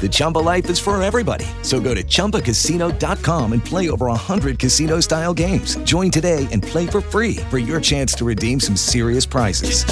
[0.00, 1.44] The Chumba life is for everybody.
[1.62, 5.74] So go to ChumbaCasino.com and play over 100 casino style games.
[5.78, 9.84] Join today and play for free for your chance to redeem some serious prizes.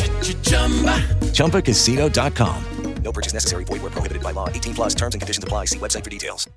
[1.32, 2.64] ChumbaCasino.com.
[3.02, 3.64] No purchase necessary.
[3.64, 4.48] Void where prohibited by law.
[4.48, 5.66] 18 plus terms and conditions apply.
[5.66, 6.48] See website for details.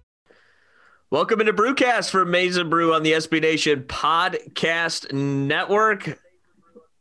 [1.11, 6.19] Welcome into Brewcast for Maize n Brew on the SB Nation Podcast Network.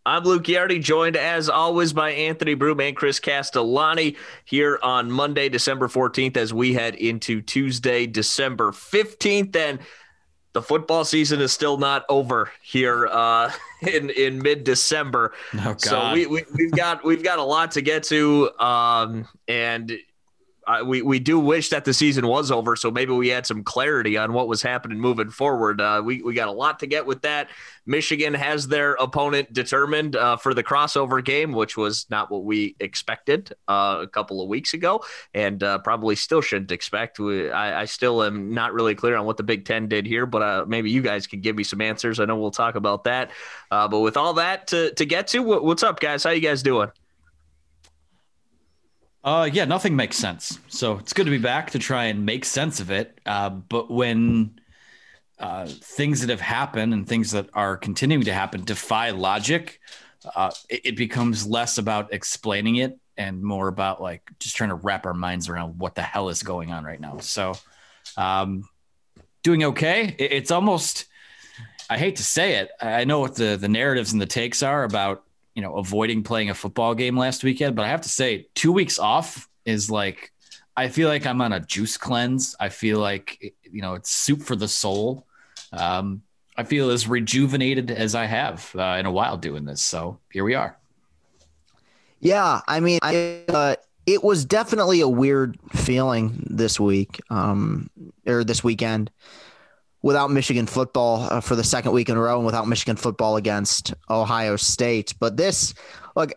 [0.08, 5.50] I'm Luke Yardy, joined as always by Anthony Broome and Chris Castellani here on Monday,
[5.50, 9.54] December 14th, as we head into Tuesday, December 15th.
[9.54, 9.80] And
[10.54, 13.52] the football season is still not over here uh,
[13.82, 15.34] in in mid December.
[15.58, 19.92] Oh, so we, we we've got we've got a lot to get to, um, and
[20.68, 23.64] uh, we we do wish that the season was over, so maybe we had some
[23.64, 25.80] clarity on what was happening moving forward.
[25.80, 27.48] Uh, we we got a lot to get with that.
[27.86, 32.76] Michigan has their opponent determined uh, for the crossover game, which was not what we
[32.80, 35.02] expected uh, a couple of weeks ago,
[35.32, 37.18] and uh, probably still shouldn't expect.
[37.18, 40.26] We, I, I, still am not really clear on what the Big Ten did here,
[40.26, 42.20] but uh, maybe you guys can give me some answers.
[42.20, 43.30] I know we'll talk about that.
[43.70, 46.24] but with all that to to get to, what's up, guys?
[46.24, 46.90] How you guys doing?
[49.28, 50.58] Uh, yeah, nothing makes sense.
[50.68, 53.20] So it's good to be back to try and make sense of it.
[53.26, 54.58] Uh, but when
[55.38, 59.80] uh, things that have happened and things that are continuing to happen defy logic,
[60.34, 64.76] uh, it, it becomes less about explaining it and more about like just trying to
[64.76, 67.18] wrap our minds around what the hell is going on right now.
[67.18, 67.52] So,
[68.16, 68.66] um,
[69.42, 70.16] doing okay.
[70.18, 71.04] It, it's almost,
[71.90, 72.70] I hate to say it.
[72.80, 75.22] I know what the the narratives and the takes are about
[75.58, 77.74] you know, avoiding playing a football game last weekend.
[77.74, 80.30] But I have to say, two weeks off is like,
[80.76, 82.54] I feel like I'm on a juice cleanse.
[82.60, 85.26] I feel like, you know, it's soup for the soul.
[85.72, 86.22] Um,
[86.56, 89.82] I feel as rejuvenated as I have uh, in a while doing this.
[89.82, 90.78] So here we are.
[92.20, 92.60] Yeah.
[92.68, 93.74] I mean, I, uh,
[94.06, 97.90] it was definitely a weird feeling this week um,
[98.28, 99.10] or this weekend
[100.02, 103.36] without Michigan football uh, for the second week in a row and without Michigan football
[103.36, 105.14] against Ohio State.
[105.18, 105.74] But this,
[106.14, 106.32] look,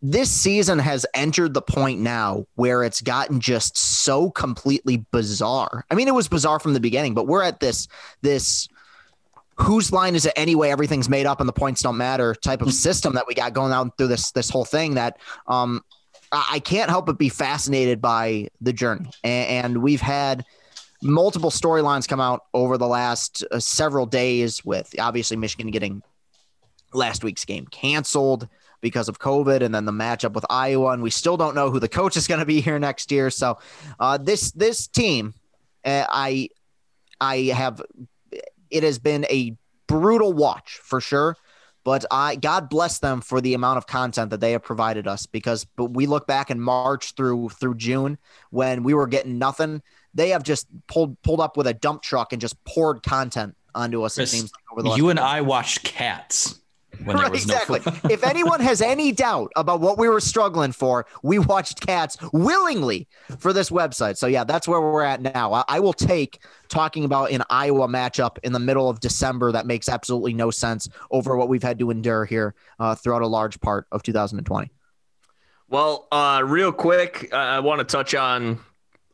[0.00, 5.84] this season has entered the point now where it's gotten just so completely bizarre.
[5.90, 7.86] I mean, it was bizarre from the beginning, but we're at this
[8.20, 8.68] this
[9.56, 10.70] whose line is it anyway?
[10.70, 13.72] Everything's made up and the points don't matter type of system that we got going
[13.72, 14.94] on through this this whole thing.
[14.94, 15.84] That um,
[16.32, 20.44] I can't help but be fascinated by the journey, and, and we've had
[21.02, 26.02] multiple storylines come out over the last uh, several days with obviously Michigan getting
[26.94, 28.48] last week's game canceled
[28.80, 30.92] because of COVID and then the matchup with Iowa.
[30.92, 33.30] And we still don't know who the coach is going to be here next year.
[33.30, 33.58] So
[33.98, 35.34] uh, this, this team,
[35.84, 36.48] uh, I,
[37.20, 37.80] I have,
[38.70, 39.56] it has been a
[39.86, 41.36] brutal watch for sure.
[41.84, 45.26] But I, God bless them for the amount of content that they have provided us
[45.26, 48.18] because but we look back in March through through June
[48.50, 49.82] when we were getting nothing
[50.14, 54.02] they have just pulled pulled up with a dump truck and just poured content onto
[54.02, 54.14] us.
[54.16, 56.60] Chris, it seems like over the you and I watched Cats.
[57.04, 57.80] when there Right, was no exactly.
[57.80, 58.10] football.
[58.10, 63.08] if anyone has any doubt about what we were struggling for, we watched Cats willingly
[63.38, 64.16] for this website.
[64.18, 65.52] So yeah, that's where we're at now.
[65.54, 69.66] I, I will take talking about an Iowa matchup in the middle of December that
[69.66, 73.58] makes absolutely no sense over what we've had to endure here uh, throughout a large
[73.60, 74.70] part of 2020.
[75.68, 78.60] Well, uh, real quick, uh, I want to touch on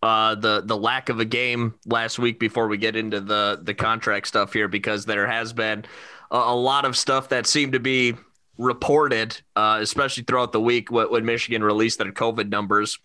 [0.02, 3.74] uh, the the lack of a game last week before we get into the the
[3.74, 5.84] contract stuff here because there has been
[6.30, 8.14] a, a lot of stuff that seemed to be
[8.58, 12.98] reported, uh, especially throughout the week when, when Michigan released their COVID numbers.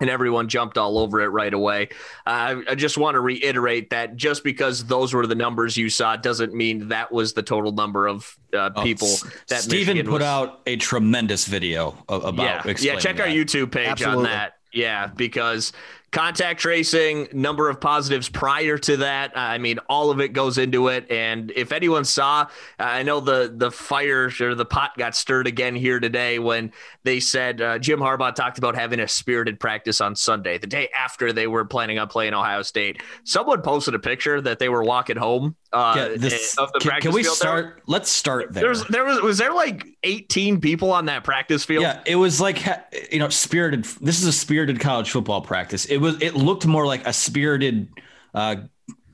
[0.00, 1.90] And everyone jumped all over it right away.
[2.26, 6.16] Uh, I just want to reiterate that just because those were the numbers you saw
[6.16, 10.06] doesn't mean that was the total number of uh, Oh, people S- that Steven Michigan
[10.06, 12.70] put was- out a tremendous video about yeah, yeah.
[12.70, 13.26] explaining Check our.
[13.26, 14.24] YouTube page Absolutely.
[14.24, 14.54] on that.
[14.72, 15.74] Yeah, because
[16.14, 20.88] contact tracing, number of positives prior to that, I mean, all of it goes into
[20.88, 21.10] it.
[21.10, 22.46] And if anyone saw,
[22.78, 26.72] I know the the fire or the pot got stirred again here today when
[27.02, 30.88] they said uh, Jim Harbaugh talked about having a spirited practice on Sunday, the day
[30.96, 33.02] after they were planning on playing Ohio State.
[33.24, 36.88] Someone posted a picture that they were walking home uh, Yeah, this, of the can,
[36.88, 37.32] practice can we field.
[37.32, 37.82] There- start?
[37.86, 38.62] Let's start there.
[38.62, 41.82] There's there was was there like 18 people on that practice field?
[41.82, 42.64] Yeah, it was like
[43.10, 43.84] you know, spirited.
[44.00, 45.84] This is a spirited college football practice.
[45.86, 46.22] It was.
[46.22, 47.88] It looked more like a spirited
[48.34, 48.56] uh,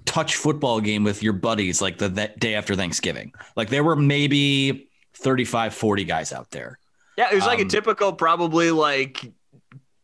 [0.06, 3.32] touch football game with your buddies, like the that day after Thanksgiving.
[3.56, 6.78] Like there were maybe 35, 40 guys out there.
[7.16, 9.32] Yeah, it was like a Um, typical, probably like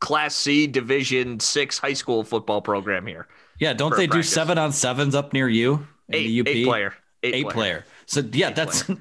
[0.01, 3.29] Class C Division Six high school football program here.
[3.59, 5.87] Yeah, don't they do seven on sevens up near you?
[6.09, 6.47] in Eight, the UP?
[6.47, 7.53] eight player, eight, eight player.
[7.53, 7.87] player.
[8.07, 8.97] So yeah, that's you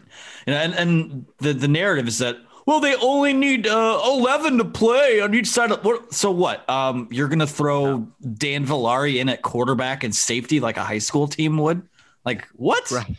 [0.48, 4.66] know, and and the the narrative is that well they only need uh, eleven to
[4.66, 6.14] play on each side of what.
[6.14, 6.68] So what?
[6.70, 8.08] Um, you're gonna throw
[8.38, 11.82] Dan Villari in at quarterback and safety like a high school team would?
[12.24, 12.90] Like what?
[12.92, 13.16] Right.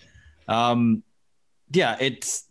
[0.48, 1.02] Um,
[1.72, 2.44] yeah, it's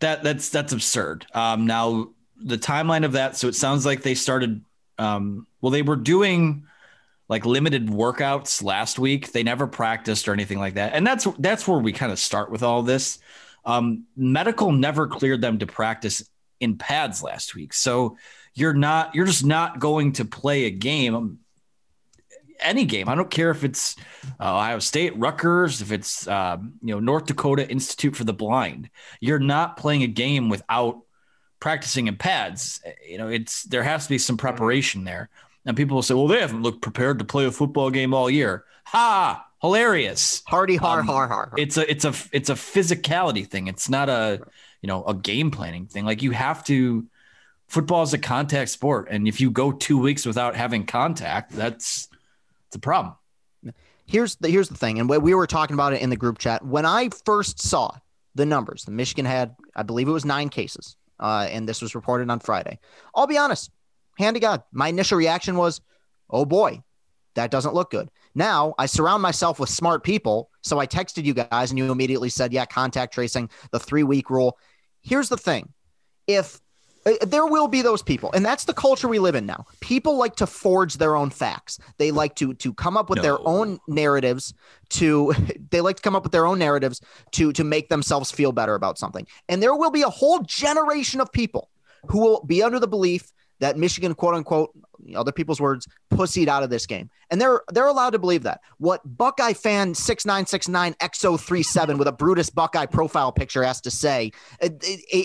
[0.00, 1.26] that that's that's absurd.
[1.34, 3.36] Um, now the timeline of that.
[3.36, 4.62] So it sounds like they started.
[4.98, 6.66] Um, well, they were doing
[7.28, 9.32] like limited workouts last week.
[9.32, 12.50] They never practiced or anything like that, and that's that's where we kind of start
[12.50, 13.18] with all this.
[13.66, 16.22] Um, medical never cleared them to practice
[16.60, 18.16] in pads last week, so
[18.54, 21.14] you're not you're just not going to play a game.
[21.14, 21.38] um,
[22.58, 23.96] Any game, I don't care if it's
[24.40, 28.88] uh, Ohio State, Rutgers, if it's um, you know North Dakota Institute for the Blind.
[29.20, 31.00] You're not playing a game without
[31.60, 32.80] practicing in pads.
[33.06, 35.28] You know, it's there has to be some preparation there.
[35.66, 38.30] And people will say, "Well, they haven't looked prepared to play a football game all
[38.30, 39.45] year." Ha!
[39.62, 40.42] Hilarious.
[40.46, 41.52] Hardy har Um, har har.
[41.56, 43.68] It's a it's a it's a physicality thing.
[43.68, 44.40] It's not a
[44.82, 46.04] you know a game planning thing.
[46.04, 47.06] Like you have to.
[47.68, 52.06] Football is a contact sport, and if you go two weeks without having contact, that's
[52.68, 53.14] it's a problem.
[54.06, 56.38] here's the here's the thing, and we we were talking about it in the group
[56.38, 56.64] chat.
[56.64, 57.90] When I first saw
[58.36, 61.96] the numbers, the Michigan had, I believe it was nine cases, uh, and this was
[61.96, 62.78] reported on Friday.
[63.16, 63.72] I'll be honest,
[64.16, 65.80] hand to God, my initial reaction was,
[66.30, 66.84] "Oh boy,
[67.34, 71.34] that doesn't look good." Now I surround myself with smart people, so I texted you
[71.34, 74.58] guys, and you immediately said, "Yeah, contact tracing, the three week rule."
[75.02, 75.72] Here's the thing:
[76.26, 76.60] if
[77.06, 79.64] uh, there will be those people and that's the culture we live in now.
[79.80, 81.78] People like to forge their own facts.
[81.98, 84.52] They like to to come up with their own narratives
[84.90, 85.32] to
[85.70, 87.00] they like to come up with their own narratives
[87.32, 89.26] to to make themselves feel better about something.
[89.48, 91.70] And there will be a whole generation of people
[92.08, 94.70] who will be under the belief that michigan quote unquote
[95.14, 98.60] other people's words pussied out of this game and they're they're allowed to believe that
[98.78, 104.32] what buckeye fan 6969 xo37 with a brutus buckeye profile picture has to say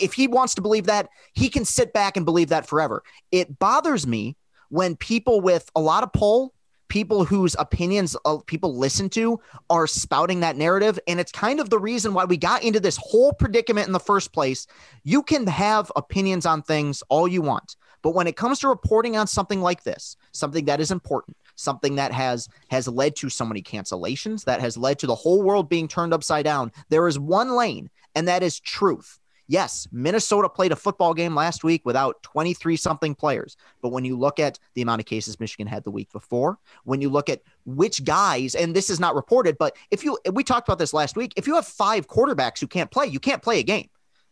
[0.01, 3.03] if he wants to believe that, he can sit back and believe that forever.
[3.32, 4.38] It bothers me
[4.70, 6.53] when people with a lot of pull,
[6.88, 9.39] people whose opinions uh, people listen to,
[9.70, 11.00] are spouting that narrative.
[11.08, 14.00] And it's kind of the reason why we got into this whole predicament in the
[14.00, 14.67] first place.
[15.03, 17.75] You can have opinions on things all you want.
[18.01, 21.96] But when it comes to reporting on something like this, something that is important, something
[21.96, 25.70] that has has led to so many cancellations, that has led to the whole world
[25.70, 29.20] being turned upside down, there is one lane, and that is truth.
[29.51, 33.58] Yes, Minnesota played a football game last week without 23 something players.
[33.81, 37.01] But when you look at the amount of cases Michigan had the week before, when
[37.01, 40.70] you look at which guys, and this is not reported, but if you, we talked
[40.70, 43.60] about this last week, if you have five quarterbacks who can't play, you can't play
[43.60, 43.89] a game.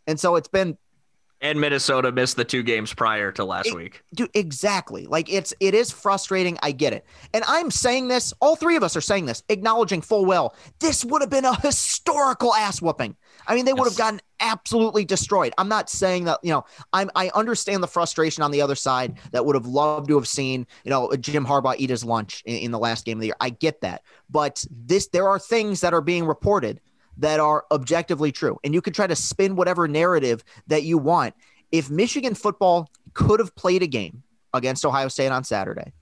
[0.08, 0.78] And so it's been
[1.42, 4.04] And Minnesota missed the two games prior to last It- week.
[4.14, 5.06] dude exactly.
[5.06, 6.58] Like it's it is frustrating.
[6.62, 7.06] I get it.
[7.34, 11.06] And i'm saying this all three of us are saying this acknowledging full well this
[11.06, 13.16] would have been a historical ass whooping.
[13.48, 15.54] I mean they would have gotten absolutely destroyed.
[15.58, 19.18] I'm not saying that you know i'm i understand the frustration on the other side
[19.32, 22.56] that would have loved to have seen you know jim harbaugh eat his lunch in,
[22.58, 23.36] in the last game of the year.
[23.42, 24.04] I get that.
[24.30, 26.80] But this there are things that are being reported
[27.20, 28.58] that are objectively true.
[28.64, 31.36] And you can try to spin whatever narrative that you want.
[31.72, 34.24] If Michigan football could have played a game
[34.54, 35.94] against Ohio State on Saturday,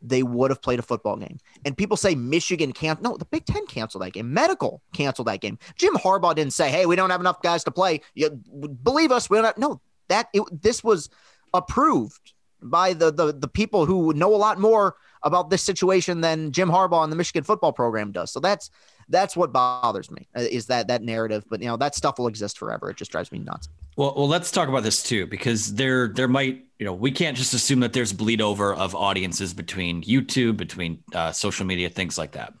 [0.00, 1.38] they would have played a football game.
[1.64, 3.00] And people say Michigan can't.
[3.02, 4.32] No, the Big Ten canceled that game.
[4.32, 5.58] Medical canceled that game.
[5.76, 9.30] Jim Harbaugh didn't say, "Hey, we don't have enough guys to play." You, believe us,
[9.30, 9.44] we don't.
[9.44, 11.08] Have, no, that it, this was
[11.54, 16.50] approved by the, the the people who know a lot more about this situation than
[16.50, 18.32] Jim Harbaugh and the Michigan football program does.
[18.32, 18.70] So that's
[19.08, 21.44] that's what bothers me uh, is that that narrative.
[21.48, 22.90] But you know that stuff will exist forever.
[22.90, 23.68] It just drives me nuts.
[23.96, 27.36] Well, well, let's talk about this too because there there might you know we can't
[27.36, 32.18] just assume that there's bleed over of audiences between YouTube, between uh, social media, things
[32.18, 32.54] like that.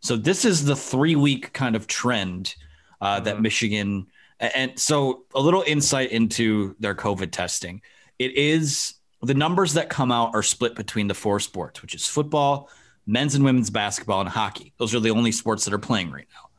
[0.00, 2.54] So this is the three week kind of trend
[3.00, 3.24] uh, mm-hmm.
[3.24, 4.06] that Michigan
[4.40, 7.82] and so a little insight into their COVID testing.
[8.18, 12.06] It is the numbers that come out are split between the four sports, which is
[12.06, 12.70] football,
[13.08, 14.72] men's and women's basketball, and hockey.
[14.76, 16.50] Those are the only sports that are playing right now.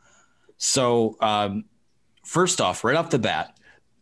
[0.57, 1.65] So, um,
[2.25, 3.57] first off, right off the bat,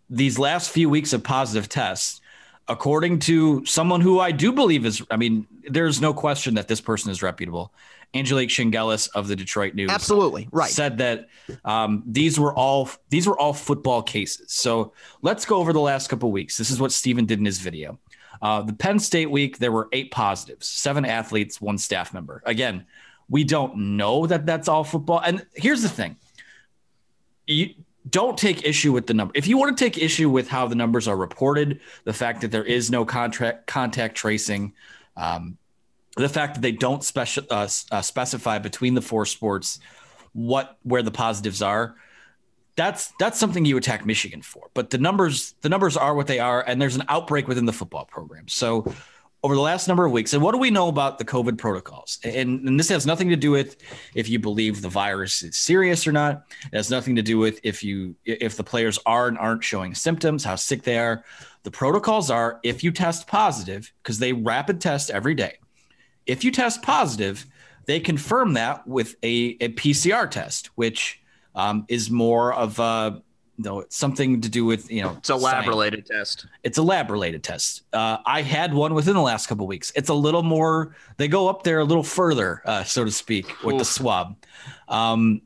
[0.10, 2.22] these last few weeks of positive tests,
[2.68, 6.82] according to someone who I do believe is, I mean, there's no question that this
[6.82, 7.74] person is reputable.
[8.14, 11.28] Angelique Chengelis of the Detroit News, absolutely right, said that
[11.66, 14.54] um, these were all these were all football cases.
[14.54, 16.58] So let's go over the last couple weeks.
[16.58, 18.00] This is what Stephen did in his video.
[18.42, 22.42] Uh, the Penn State week, there were eight positives, seven athletes, one staff member.
[22.46, 22.86] Again,
[23.30, 25.20] we don't know that that's all football.
[25.20, 26.16] And here's the thing
[27.46, 27.74] you
[28.10, 29.32] don't take issue with the number.
[29.36, 32.52] If you want to take issue with how the numbers are reported, the fact that
[32.52, 34.74] there is no contract contact tracing,
[35.16, 35.58] um,
[36.16, 39.80] the fact that they don't uh, uh, specify between the four sports
[40.34, 41.96] what where the positives are
[42.78, 44.70] that's that's something you attack Michigan for.
[44.74, 47.74] But the numbers the numbers are what they are, and there's an outbreak within the
[47.74, 48.48] football program.
[48.48, 48.94] So
[49.44, 52.20] over the last number of weeks, and what do we know about the COVID protocols?
[52.24, 53.78] And, and this has nothing to do with
[54.16, 56.44] if you believe the virus is serious or not.
[56.72, 59.96] It has nothing to do with if you if the players are and aren't showing
[59.96, 61.24] symptoms, how sick they are.
[61.64, 65.58] The protocols are if you test positive, because they rapid test every day.
[66.28, 67.46] If you test positive,
[67.86, 71.22] they confirm that with a, a PCR test, which
[71.58, 73.22] um, is more of a
[73.58, 75.68] you know, something to do with you know it's a lab science.
[75.68, 76.46] related test.
[76.64, 77.82] It's a lab related test.
[77.92, 79.92] Uh, i had one within the last couple weeks.
[79.96, 83.64] It's a little more they go up there a little further uh, so to speak
[83.64, 83.80] with Oof.
[83.80, 84.38] the swab.
[84.88, 85.42] Um,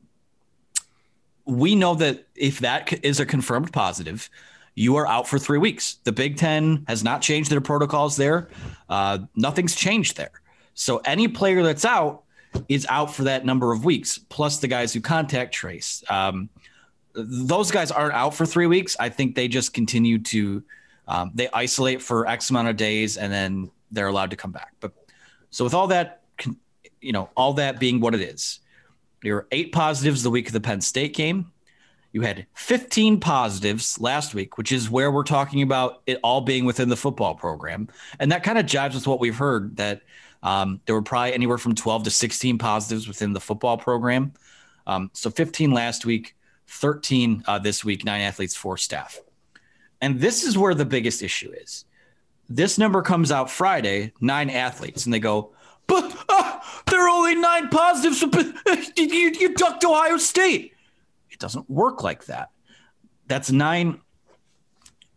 [1.46, 4.30] we know that if that is a confirmed positive
[4.74, 5.98] you are out for three weeks.
[6.04, 8.48] The big ten has not changed their protocols there.
[8.88, 10.30] Uh, nothing's changed there.
[10.74, 12.22] So any player that's out
[12.68, 16.02] is out for that number of weeks, plus the guys who contact trace.
[16.08, 16.48] Um,
[17.14, 18.96] those guys aren't out for three weeks.
[18.98, 20.62] I think they just continue to
[21.08, 24.72] um, they isolate for X amount of days and then they're allowed to come back.
[24.80, 24.92] But
[25.50, 26.22] so with all that,
[27.00, 28.60] you know, all that being what it is,
[29.22, 31.52] there were eight positives the week of the Penn State game.
[32.12, 36.64] You had 15 positives last week, which is where we're talking about it all being
[36.64, 37.88] within the football program.
[38.18, 40.02] And that kind of jives with what we've heard that
[40.42, 44.32] um, there were probably anywhere from 12 to 16 positives within the football program.
[44.86, 46.36] Um, so 15 last week,
[46.68, 49.20] 13 uh, this week, nine athletes, four staff.
[50.00, 51.84] And this is where the biggest issue is.
[52.48, 55.52] This number comes out Friday, nine athletes, and they go,
[55.86, 56.58] but uh,
[56.90, 58.24] there are only nine positives.
[58.24, 60.72] But you, you ducked Ohio State.
[61.30, 62.50] It doesn't work like that.
[63.28, 64.00] That's nine.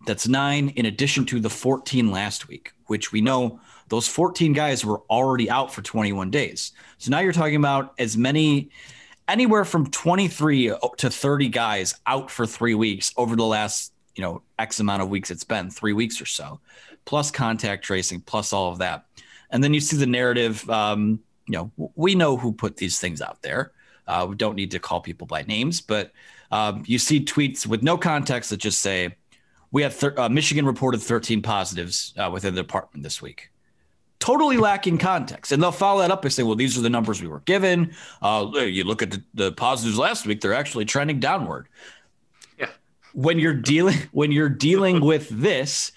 [0.05, 4.83] That's nine in addition to the 14 last week, which we know those 14 guys
[4.83, 6.71] were already out for 21 days.
[6.97, 8.69] So now you're talking about as many,
[9.27, 14.41] anywhere from 23 to 30 guys out for three weeks over the last, you know,
[14.57, 16.59] X amount of weeks it's been, three weeks or so,
[17.05, 19.05] plus contact tracing, plus all of that.
[19.51, 20.67] And then you see the narrative.
[20.69, 23.71] Um, you know, we know who put these things out there.
[24.07, 26.11] Uh, we don't need to call people by names, but
[26.51, 29.15] um, you see tweets with no context that just say,
[29.71, 33.51] we have thir- uh, Michigan reported 13 positives uh, within the department this week
[34.19, 35.51] totally lacking context.
[35.51, 37.93] And they'll follow that up by saying, well, these are the numbers we were given.
[38.21, 41.67] Uh, you look at the, the positives last week, they're actually trending downward.
[42.57, 42.69] Yeah.
[43.13, 45.91] When you're dealing when you're dealing with this,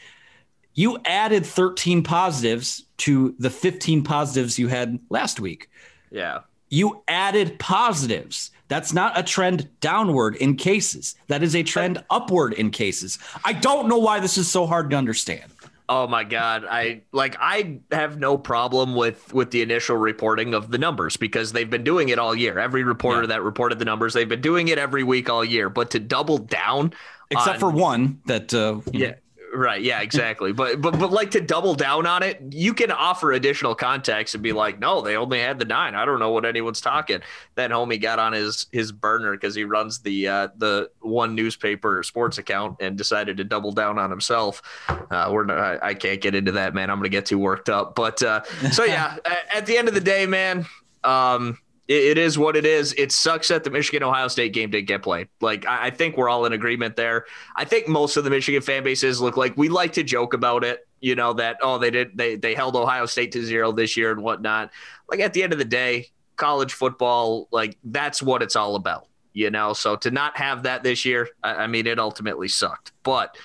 [0.74, 5.70] you added 13 positives to the 15 positives you had last week.
[6.10, 6.40] Yeah.
[6.70, 8.50] You added positives.
[8.68, 11.14] That's not a trend downward in cases.
[11.28, 13.18] That is a trend upward in cases.
[13.44, 15.50] I don't know why this is so hard to understand.
[15.90, 20.70] Oh my god, I like I have no problem with with the initial reporting of
[20.70, 22.58] the numbers because they've been doing it all year.
[22.58, 23.28] Every reporter yeah.
[23.28, 25.70] that reported the numbers, they've been doing it every week all year.
[25.70, 26.92] But to double down,
[27.30, 29.14] except on, for one that uh, yeah,
[29.54, 29.82] Right.
[29.82, 30.52] Yeah, exactly.
[30.52, 34.42] but but but like to double down on it, you can offer additional context and
[34.42, 35.94] be like, no, they only had the nine.
[35.94, 37.20] I don't know what anyone's talking.
[37.54, 42.02] Then homie got on his his burner because he runs the uh, the one newspaper
[42.02, 44.60] sports account and decided to double down on himself.
[44.88, 46.90] Uh, we're not, I, I can't get into that, man.
[46.90, 47.94] I'm gonna get too worked up.
[47.94, 49.16] But uh, so yeah,
[49.54, 50.66] at the end of the day, man.
[51.04, 52.92] Um, it is what it is.
[52.98, 55.28] It sucks that the Michigan Ohio State game didn't get played.
[55.40, 57.24] Like I think we're all in agreement there.
[57.56, 60.64] I think most of the Michigan fan bases look like we like to joke about
[60.64, 60.86] it.
[61.00, 64.12] You know that oh they did they they held Ohio State to zero this year
[64.12, 64.70] and whatnot.
[65.08, 69.06] Like at the end of the day, college football like that's what it's all about.
[69.32, 72.92] You know, so to not have that this year, I, I mean, it ultimately sucked.
[73.02, 73.36] But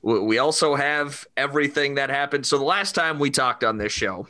[0.00, 2.46] we also have everything that happened.
[2.46, 4.28] So the last time we talked on this show,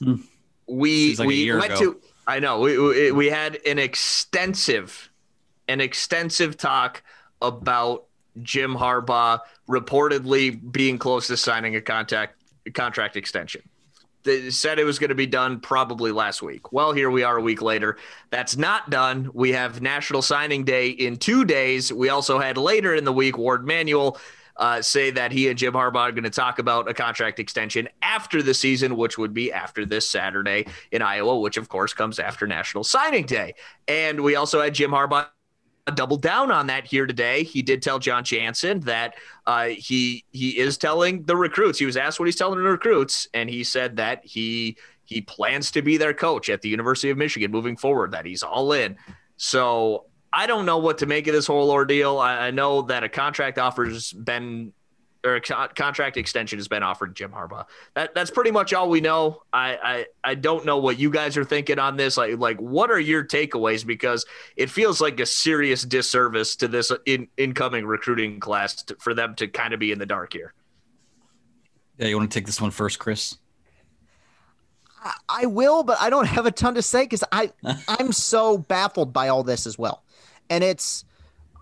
[0.00, 0.20] mm.
[0.68, 1.94] we like we went ago.
[1.94, 5.10] to I know we we had an extensive,
[5.68, 7.02] an extensive talk
[7.40, 8.04] about
[8.42, 12.40] Jim Harbaugh reportedly being close to signing a contact
[12.74, 13.62] contract extension.
[14.24, 16.72] They said it was going to be done probably last week.
[16.72, 17.96] Well, here we are a week later.
[18.30, 19.30] That's not done.
[19.34, 21.92] We have National Signing Day in two days.
[21.92, 24.16] We also had later in the week Warde Manuel
[24.56, 27.88] uh, say that he and Jim Harbaugh are going to talk about a contract extension
[28.02, 32.18] after the season, which would be after this Saturday in Iowa, which of course comes
[32.18, 33.54] after National Signing Day.
[33.88, 35.26] And we also had Jim Harbaugh
[35.94, 37.42] double down on that here today.
[37.42, 39.14] He did tell Jon Jansen that
[39.46, 41.78] uh, he he is telling the recruits.
[41.78, 45.70] He was asked what he's telling the recruits, and he said that he he plans
[45.72, 48.12] to be their coach at the University of Michigan moving forward.
[48.12, 48.96] That he's all in.
[49.36, 52.18] So I don't know what to make of this whole ordeal.
[52.18, 54.72] I, I know that a contract offer's been
[55.24, 57.66] or a co- contract extension has been offered to Jim Harbaugh.
[57.94, 59.42] That that's pretty much all we know.
[59.52, 59.78] I,
[60.24, 62.16] I I don't know what you guys are thinking on this.
[62.16, 63.86] Like like what are your takeaways?
[63.86, 64.24] Because
[64.56, 69.34] it feels like a serious disservice to this in, incoming recruiting class to, for them
[69.36, 70.54] to kind of be in the dark here.
[71.98, 73.36] Yeah, you want to take this one first, Chris?
[75.28, 77.52] I will, but I don't have a ton to say because I
[77.88, 80.02] I'm so baffled by all this as well
[80.52, 81.04] and it's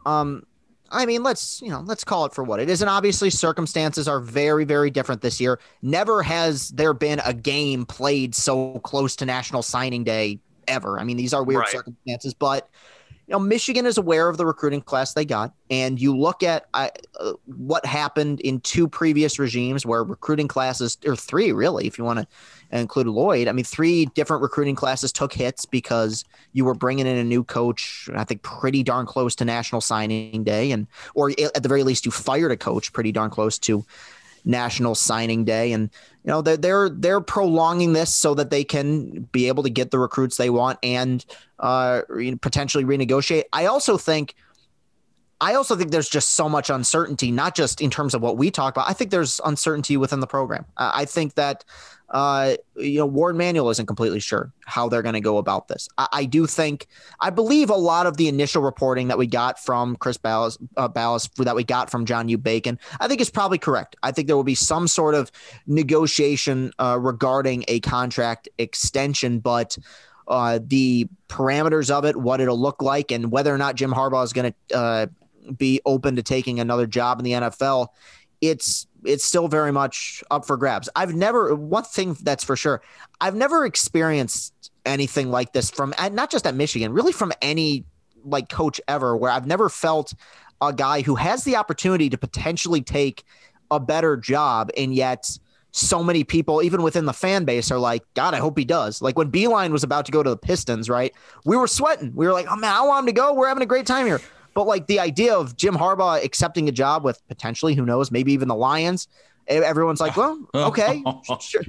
[0.04, 0.44] um
[0.92, 2.82] I mean, let's you know, let's call it for what it is.
[2.82, 5.61] And obviously, circumstances are very, very different this year.
[5.82, 10.99] Never has there been a game played so close to National Signing Day ever.
[10.99, 11.68] I mean, these are weird right.
[11.68, 12.68] circumstances, but
[13.30, 16.66] you know, Michigan is aware of the recruiting class they got, and you look at
[16.75, 16.88] uh,
[17.45, 22.19] what happened in two previous regimes where recruiting classes, or three really, if you want
[22.19, 22.26] to
[22.76, 23.47] include Lloyd.
[23.47, 27.45] I mean, three different recruiting classes took hits because you were bringing in a new
[27.45, 28.10] coach.
[28.16, 32.04] I think pretty darn close to National Signing Day, and or at the very least,
[32.04, 33.84] you fired a coach pretty darn close to
[34.45, 35.91] National Signing Day, and
[36.25, 39.91] you know they're they're they're prolonging this so that they can be able to get
[39.91, 41.25] the recruits they want and
[41.59, 42.03] uh,
[42.41, 43.45] potentially renegotiate.
[43.53, 44.35] I also think.
[45.43, 48.50] I also think there's just so much uncertainty, not just in terms of what we
[48.50, 48.91] talk about.
[48.91, 50.67] I think there's uncertainty within the program.
[50.76, 51.65] I think that
[52.10, 55.88] uh, you know, Warde Manuel isn't completely sure how they're going to go about this.
[55.96, 56.88] I, I, do think,
[57.20, 60.88] I believe a lot of the initial reporting that we got from Chris Balas, uh,
[60.88, 62.36] Balas that we got from John U.
[62.36, 63.94] Bacon, I think is probably correct.
[64.02, 65.30] I think there will be some sort of
[65.68, 69.78] negotiation uh, regarding a contract extension, but
[70.26, 74.25] uh, the parameters of it, what it'll look like, and whether or not Jim Harbaugh
[74.25, 75.06] is going to uh,
[75.56, 77.88] be open to taking another job in the NFL,
[78.40, 80.89] it's it's still very much up for grabs.
[80.97, 82.82] I've never one thing that's for sure.
[83.21, 87.84] I've never experienced anything like this from not just at Michigan, really from any
[88.25, 90.15] like coach ever where I've never felt
[90.60, 93.25] a guy who has the opportunity to potentially take
[93.71, 95.39] a better job and yet
[95.73, 99.00] so many people, even within the fan base, are like, God, I hope he does.
[99.00, 101.15] Like when Beilein was about to go to the Pistons, right?
[101.45, 102.13] We were sweating.
[102.15, 103.32] We were like, oh man, I want him to go.
[103.32, 104.21] We're having a great time here.
[104.54, 108.32] But like the idea of Jim Harbaugh accepting a job with potentially, who knows, maybe
[108.32, 109.08] even the Lions,
[109.47, 111.02] everyone's like, well, okay,
[111.41, 111.63] sure.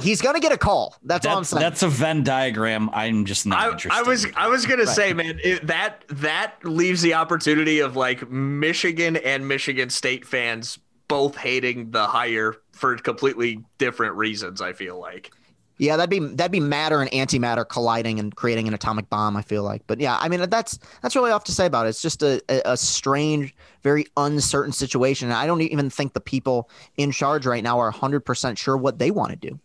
[0.00, 0.96] He's gonna get a call.
[1.02, 1.60] That's, that's all I'm saying.
[1.60, 2.90] That's a Venn diagram.
[2.92, 3.98] I'm just not I, interested.
[3.98, 4.94] I was I was gonna right.
[4.94, 10.78] say, man, it, that that leaves the opportunity of like Michigan and Michigan State fans
[11.08, 14.60] both hating the hire for completely different reasons.
[14.60, 15.32] I feel like.
[15.80, 19.34] Yeah, that'd be that'd be matter and antimatter colliding and creating an atomic bomb.
[19.34, 21.88] I feel like, but yeah, I mean that's that's really all to say about it.
[21.88, 25.28] It's just a, a, strange, very uncertain situation.
[25.28, 28.76] And I don't even think the people in charge right now are 100 percent sure
[28.76, 29.58] what they want to do.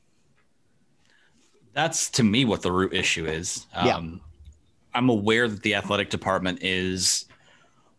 [1.73, 3.67] That's to me what the root issue is.
[3.73, 4.97] Um, yeah.
[4.97, 7.25] I'm aware that the athletic department is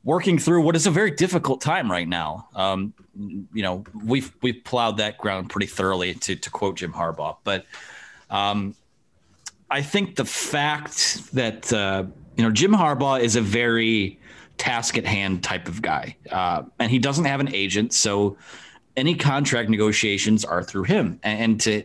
[0.04, 2.48] working through what is a very difficult time right now.
[2.54, 7.36] Um, you know, we've we've plowed that ground pretty thoroughly to to quote Jim Harbaugh,
[7.44, 7.66] but
[8.30, 8.74] um,
[9.70, 12.04] I think the fact that uh,
[12.36, 14.18] you know Jim Harbaugh is a very
[14.58, 16.16] task at hand type of guy.
[16.30, 17.92] Uh, and he doesn't have an agent.
[17.92, 18.36] So
[18.96, 21.20] any contract negotiations are through him.
[21.22, 21.84] And to,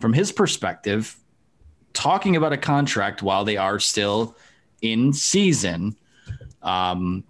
[0.00, 1.16] from his perspective,
[1.92, 4.36] talking about a contract while they are still
[4.82, 5.96] in season,
[6.62, 7.24] um,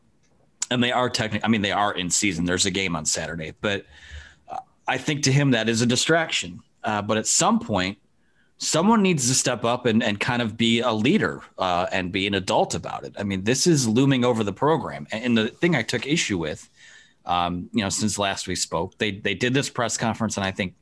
[0.70, 2.44] and they are technically, I mean, they are in season.
[2.44, 3.84] There's a game on Saturday, but
[4.48, 6.60] uh, I think to him that is a distraction.
[6.82, 7.98] Uh, but at some point,
[8.58, 12.26] someone needs to step up and, and kind of be a leader uh, and be
[12.26, 13.14] an adult about it.
[13.18, 15.06] I mean, this is looming over the program.
[15.12, 16.68] And the thing I took issue with,
[17.26, 20.50] um, you know, since last we spoke, they they did this press conference, and I
[20.50, 20.74] think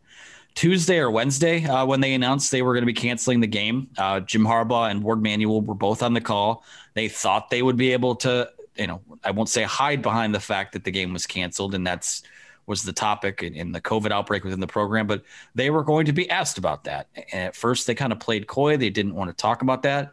[0.55, 3.89] Tuesday or Wednesday uh, when they announced they were going to be canceling the game.
[3.97, 6.65] Uh, Jim Harbaugh and Warde Manuel were both on the call.
[6.95, 10.41] They thought they would be able to, you know, I won't say hide behind the
[10.41, 12.23] fact that the game was canceled, and that's
[12.67, 16.07] was the topic in, in, the COVID outbreak within the program, but they were going
[16.07, 17.09] to be asked about that.
[17.15, 20.13] And at first, they kind of played coy; they didn't want to talk about that.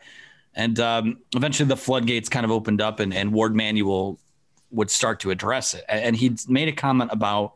[0.55, 4.19] And um, eventually, the floodgates kind of opened up, and, and Warde Manuel
[4.71, 5.83] would start to address it.
[5.87, 7.53] And he made a comment about,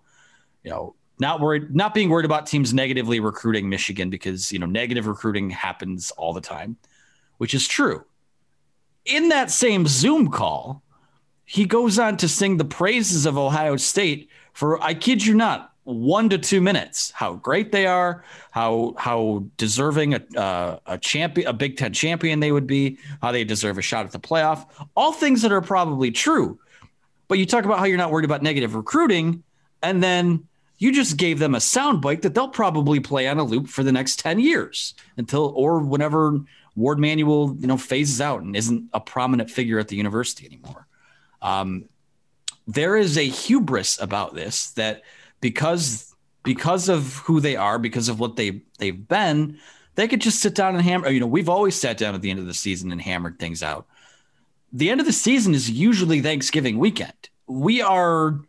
[0.63, 4.65] you know, not worried, not being worried about teams negatively recruiting Michigan because you know
[4.65, 6.77] negative recruiting happens all the time,
[7.37, 8.05] which is true.
[9.05, 10.81] In that same Zoom call,
[11.45, 15.73] he goes on to sing the praises of Ohio State for I kid you not,
[15.83, 17.11] one to two minutes.
[17.11, 22.39] How great they are, how how deserving a uh, a champion, a Big Ten champion
[22.39, 24.65] they would be, how they deserve a shot at the playoff.
[24.95, 26.59] All things that are probably true.
[27.27, 29.43] But you talk about how you're not worried about negative recruiting,
[29.81, 33.67] and then you just gave them a soundbite that they'll probably play on a loop
[33.67, 36.39] for the next 10 years until or whenever
[36.75, 40.87] Warde Manuel, you know, phases out and isn't a prominent figure at the university anymore.
[41.41, 41.85] Um,
[42.67, 45.01] there is a hubris about this that
[45.41, 49.57] because because of who they are, because of what they they've been,
[49.95, 51.09] they could just sit down and hammer.
[51.09, 53.63] You know, we've always sat down at the end of the season and hammered things
[53.63, 53.87] out.
[54.71, 57.29] The end of the season is usually Thanksgiving weekend.
[57.47, 58.39] We are,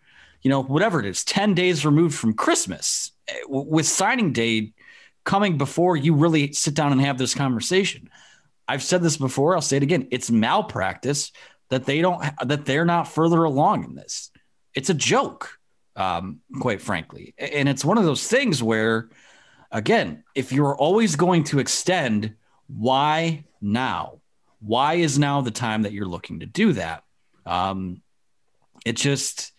[0.43, 4.73] you know, whatever it is, ten days removed from Christmas, eh, with signing day
[5.25, 8.11] coming before you really sit down and have this conversation.
[8.67, 9.55] I've said this before.
[9.55, 10.09] I'll say it again.
[10.11, 11.33] It's malpractice
[11.71, 14.31] that they don't that they're not further along in this.
[14.75, 15.59] It's a joke,
[15.97, 19.09] um, quite frankly, and it's one of those things where,
[19.71, 22.35] again, if you're always going to extend,
[22.67, 24.21] why now?
[24.61, 27.05] Why is now the time that you're looking to do that?
[27.47, 28.03] Um,
[28.85, 29.53] it just,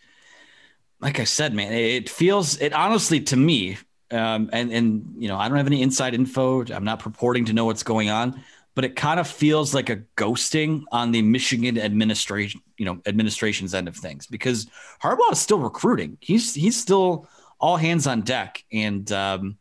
[1.00, 3.78] like I said, man, it feels it honestly to me,
[4.12, 6.66] um, and and you know, I don't have any inside info.
[6.66, 8.44] I'm not purporting to know what's going on
[8.76, 13.74] but it kind of feels like a ghosting on the Michigan administration, you know, administration's
[13.74, 14.68] end of things because
[15.02, 16.18] Harbaugh is still recruiting.
[16.20, 17.28] He's he's still
[17.60, 19.58] all hands on deck, and um,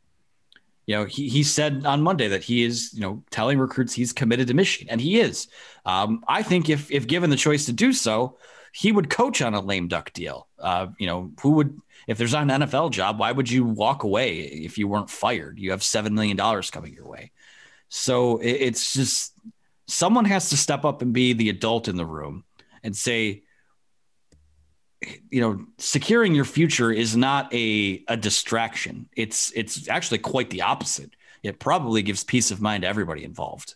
[0.86, 4.12] you know, he he said on Monday that he is, you know, telling recruits he's
[4.12, 5.46] committed to Michigan, and he is.
[5.86, 8.36] Um, I think if if given the choice to do so,
[8.72, 10.48] he would coach on a lame duck deal.
[10.58, 14.02] Uh, you know, who would if there's not an NFL job, why would you walk
[14.02, 15.58] away if you weren't fired?
[15.58, 17.30] You have seven million dollars coming your way.
[17.88, 19.32] So it's just
[19.86, 22.44] someone has to step up and be the adult in the room
[22.82, 23.42] and say,
[25.30, 29.08] you know, securing your future is not a, a distraction.
[29.16, 31.10] It's it's actually quite the opposite.
[31.42, 33.74] It probably gives peace of mind to everybody involved.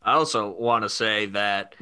[0.00, 1.74] I also want to say that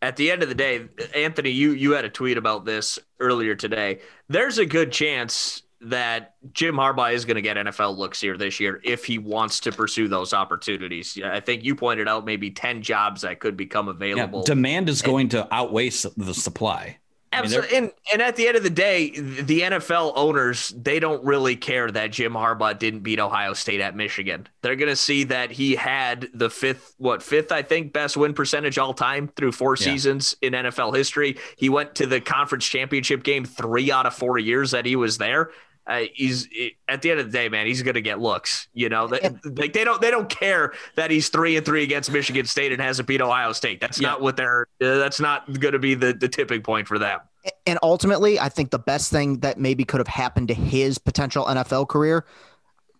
[0.00, 3.54] at the end of the day, Anthony, you you had a tweet about this earlier
[3.54, 4.00] today.
[4.28, 8.60] There's a good chance that Jim Harbaugh is going to get NFL looks here this
[8.60, 11.18] year if he wants to pursue those opportunities.
[11.22, 14.40] I think you pointed out maybe 10 jobs that could become available.
[14.40, 16.98] Yeah, demand is going to outweigh the supply.
[17.32, 17.68] Absolutely.
[17.68, 21.24] I mean, and, and at the end of the day, the NFL owners, they don't
[21.24, 24.46] really care that Jim Harbaugh didn't beat Ohio State at Michigan.
[24.60, 28.34] They're going to see that he had the fifth, what, fifth, I think, best win
[28.34, 29.84] percentage all time through four yeah.
[29.84, 31.38] seasons in NFL history.
[31.56, 35.16] He went to the conference championship game three out of four years that he was
[35.16, 35.50] there
[35.86, 36.48] uh, he's
[36.88, 38.68] at the end of the day, man, he's going to get looks.
[38.72, 42.10] You know, they, like they don't they don't care that he's three and three against
[42.12, 43.80] Michigan State and hasn't beat Ohio State.
[43.80, 44.10] That's yeah.
[44.10, 44.68] not what they're.
[44.80, 47.20] Uh, that's not going to be the the tipping point for them.
[47.66, 51.44] And ultimately, I think the best thing that maybe could have happened to his potential
[51.46, 52.24] NFL career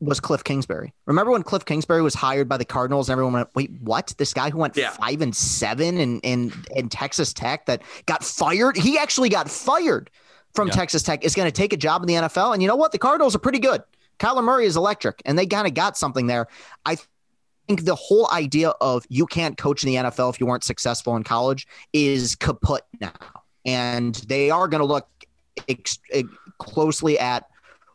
[0.01, 0.93] was Cliff Kingsbury.
[1.07, 4.13] Remember when Cliff Kingsbury was hired by the Cardinals and everyone went, wait, what?
[4.19, 4.91] This guy who went yeah.
[4.91, 8.77] five and seven in, in, in Texas Tech that got fired?
[8.77, 10.11] He actually got fired
[10.55, 10.75] from yeah.
[10.75, 12.53] Texas Tech is going to take a job in the NFL.
[12.53, 12.93] And you know what?
[12.93, 13.83] The Cardinals are pretty good.
[14.19, 16.47] Kyler Murray is electric, and they kind of got something there.
[16.85, 16.97] I
[17.67, 21.17] think the whole idea of you can't coach in the NFL if you weren't successful
[21.17, 23.13] in college is kaput now.
[23.65, 25.09] And they are going to look
[25.69, 26.23] ex- eh,
[26.59, 27.47] closely at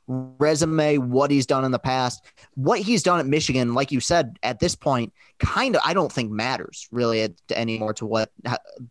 [0.08, 2.24] resume, what he's done in the past,
[2.58, 6.12] what he's done at Michigan, like you said, at this point, kind of I don't
[6.12, 8.32] think matters really anymore to what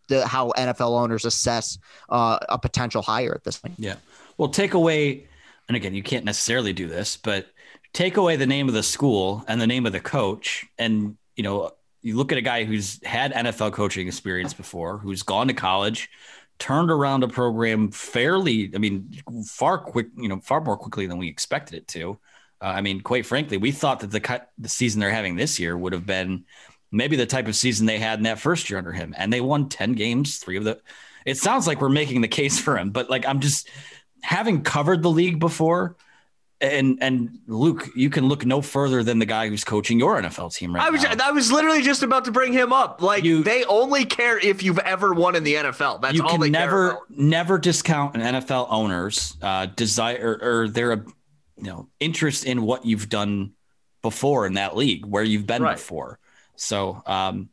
[0.09, 1.77] the how NFL owners assess
[2.09, 3.75] uh, a potential hire at this point.
[3.77, 3.97] Yeah.
[4.39, 5.27] Well, take away,
[5.67, 7.49] and again, you can't necessarily do this, but
[7.93, 11.43] take away the name of the school and the name of the coach, and you
[11.43, 15.55] know, you look at a guy who's had NFL coaching experience before, who's gone to
[15.55, 16.09] college,
[16.61, 19.11] turned around a program fairly, I mean,
[19.45, 22.17] far quick, you know, far more quickly than we expected it to.
[22.67, 25.61] Uh, I mean, quite frankly, we thought that the cut, the season they're having this
[25.61, 26.45] year would have been
[26.91, 29.41] maybe the type of season they had in that first year under him, and they
[29.41, 30.81] won ten games, three of the.
[31.25, 33.69] It sounds like we're making the case for him, but like I'm just
[34.23, 35.97] having covered the league before
[36.61, 40.55] and and Luke, you can look no further than the guy who's coaching your NFL
[40.55, 41.15] team right I was now.
[41.23, 43.03] I was literally just about to bring him up.
[43.03, 46.01] Like you, they only care if you've ever won in the NFL.
[46.01, 50.63] That's you all can they never care never discount an NFL owner's uh, desire or,
[50.63, 51.05] or their
[51.57, 53.53] you know interest in what you've done
[54.03, 55.77] before in that league where you've been right.
[55.77, 56.19] before.
[56.57, 57.49] So, um,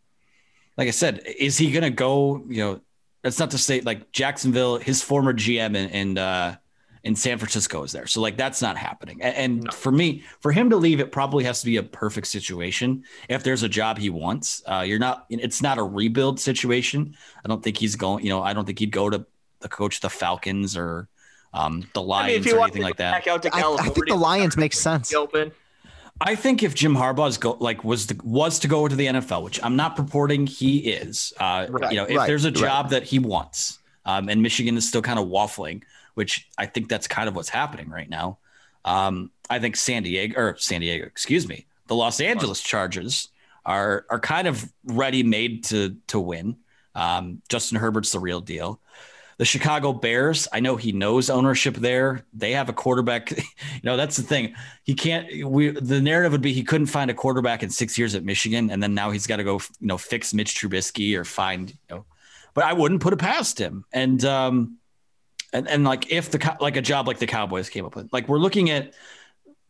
[0.78, 2.44] like I said, is he going to go?
[2.48, 2.82] You know,
[3.22, 6.56] that's not to say like Jacksonville, his former GM and, and uh,
[7.04, 8.08] in San Francisco is there.
[8.08, 9.22] So like that's not happening.
[9.22, 9.72] And, and no.
[9.72, 13.04] for me, for him to leave, it probably has to be a perfect situation.
[13.30, 15.26] If there's a job he wants, uh, you're not.
[15.30, 17.16] It's not a rebuild situation.
[17.44, 18.24] I don't think he's going.
[18.24, 19.26] You know, I don't think he'd go to
[19.60, 21.08] the coach the Falcons or
[21.54, 23.28] um, the Lions I mean, or anything like that.
[23.28, 25.14] I, I, think the Lions make sense.
[25.14, 25.52] Open.
[26.22, 29.44] I think if Jim Harbaugh's go like was the, was to go to the NFL,
[29.44, 32.86] which I'm not purporting he is, uh, right, you know, if right, there's a job
[32.86, 32.92] right.
[32.92, 37.08] that he wants, um, and Michigan is still kind of waffling, which I think that's
[37.08, 38.38] kind of what's happening right now.
[38.86, 43.30] Um, I think San Diego or San Diego, excuse me, the Los Angeles Chargers
[43.66, 46.58] are are kind of ready made to to win.
[46.96, 48.80] Um, Justin Herbert's the real deal.
[49.38, 52.26] The Chicago Bears, I know he knows ownership there.
[52.34, 53.32] They have a quarterback.
[53.74, 54.56] You know, that's the thing.
[54.84, 55.46] He can't.
[55.46, 58.70] We the narrative would be he couldn't find a quarterback in six years at Michigan,
[58.70, 61.78] and then now he's got to go, you know, fix Mitch Trubisky or find, you
[61.90, 62.06] know.
[62.54, 63.84] But I wouldn't put it past him.
[63.92, 64.78] And um,
[65.54, 68.28] and and like if the like a job like the Cowboys came up with, like
[68.28, 68.94] we're looking at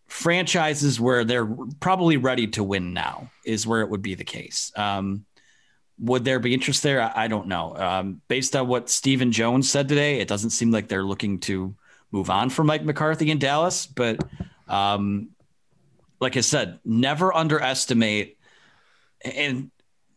[0.07, 1.47] franchises where they're
[1.79, 4.71] probably ready to win now is where it would be the case.
[4.75, 5.25] Um,
[5.99, 7.01] would there be interest there?
[7.01, 7.75] I, I don't know.
[7.75, 11.75] Um, based on what Stephen Jones said today, it doesn't seem like they're looking to
[12.11, 13.85] move on from Mike McCarthy in Dallas.
[13.85, 14.23] But
[14.67, 15.29] um,
[16.19, 18.37] like I said, never underestimate.
[19.23, 19.71] And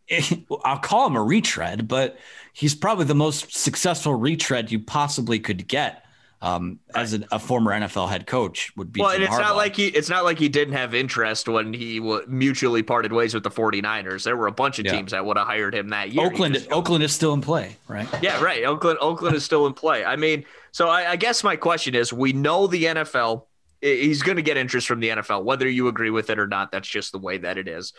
[0.65, 2.19] I'll call him a retread, but
[2.53, 6.06] he's probably the most successful retread you possibly could get
[6.47, 9.01] um, as a, a, former NFL head coach would be.
[9.01, 9.41] Well, Jim and it's Harbaugh.
[9.41, 13.13] not like he it's not like he didn't have interest when he w- mutually parted
[13.13, 14.23] ways with the 49ers.
[14.23, 14.93] There were a bunch of yeah.
[14.93, 16.25] teams that would have hired him that year.
[16.25, 18.09] Oakland Oakland is still in play, right?
[18.23, 18.65] Yeah, right.
[18.65, 20.05] Oakland Oakland is still in play.
[20.05, 23.47] I mean, so I, I guess my question is, we know the NFL.
[23.81, 26.71] He's going to get interest from the NFL, whether you agree with it or not.
[26.73, 27.93] That's just the way that it is.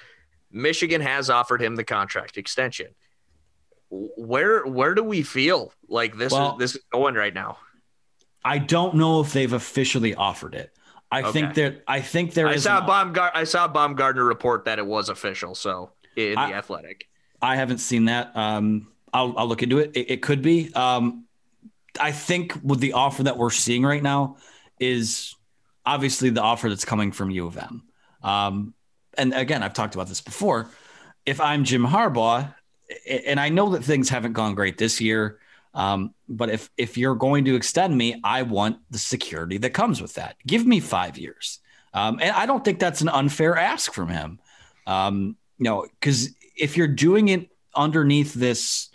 [0.52, 2.88] Michigan has offered him the contract extension.
[3.90, 7.58] Where where do we feel like this well, is this is going right now?
[8.48, 10.72] I don't know if they've officially offered it.
[11.12, 11.32] I okay.
[11.32, 12.64] think that I think there I is.
[12.64, 15.54] Saw Baumgart, I saw Baumgardner report that it was official.
[15.54, 17.10] So in I, the Athletic,
[17.42, 18.36] I haven't seen that.
[18.36, 19.92] Um, I'll, I'll look into it.
[19.96, 20.74] It, it could be.
[20.74, 21.26] Um,
[22.00, 24.38] I think with the offer that we're seeing right now
[24.80, 25.36] is
[25.86, 27.84] obviously the offer that's coming from U of M.
[28.24, 28.74] Um,
[29.18, 30.70] and again, I've talked about this before.
[31.26, 32.54] If I'm Jim Harbaugh,
[33.10, 35.40] and I know that things haven't gone great this year,
[35.78, 40.02] um, but if if you're going to extend me, I want the security that comes
[40.02, 40.36] with that.
[40.46, 41.60] Give me five years,
[41.94, 44.40] um, and I don't think that's an unfair ask from him.
[44.86, 48.90] Um, you know, because if you're doing it underneath this,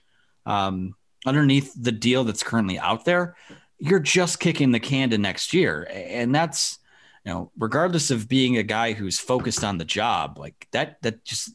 [0.45, 3.37] um, underneath the deal that's currently out there,
[3.79, 6.79] you're just kicking the can to next year, and that's
[7.25, 11.25] you know, regardless of being a guy who's focused on the job, like that, that
[11.25, 11.51] just,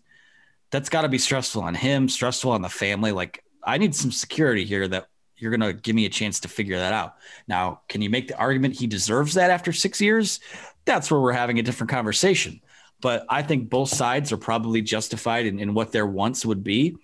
[0.72, 3.12] that's got to be stressful on him, stressful on the family.
[3.12, 6.48] Like, I need some security here that you're going to give me a chance to
[6.48, 7.16] figure that out.
[7.48, 10.40] Now, can you make the argument he deserves that after six years?
[10.86, 12.62] That's where we're having a different conversation.
[13.02, 16.98] But I think both sides are probably justified in, in what their wants would be.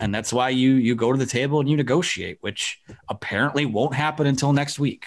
[0.00, 3.94] And that's why you you go to the table and you negotiate, which apparently won't
[3.94, 5.06] happen until next week.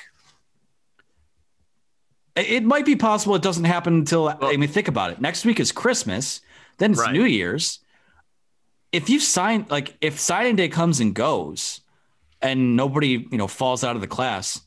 [2.35, 5.21] It might be possible it doesn't happen until well, I mean think about it.
[5.21, 6.41] Next week is Christmas,
[6.77, 7.13] then it's right.
[7.13, 7.79] New Year's.
[8.91, 11.81] If you sign like if signing day comes and goes
[12.41, 14.62] and nobody, you know, falls out of the class,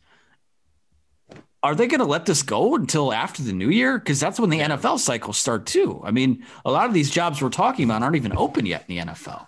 [1.62, 3.98] are they going to let this go until after the new year?
[3.98, 4.68] Because that's when the yeah.
[4.68, 6.00] NFL cycles start too.
[6.04, 8.96] I mean, a lot of these jobs we're talking about aren't even open yet in
[8.96, 9.46] the NFL.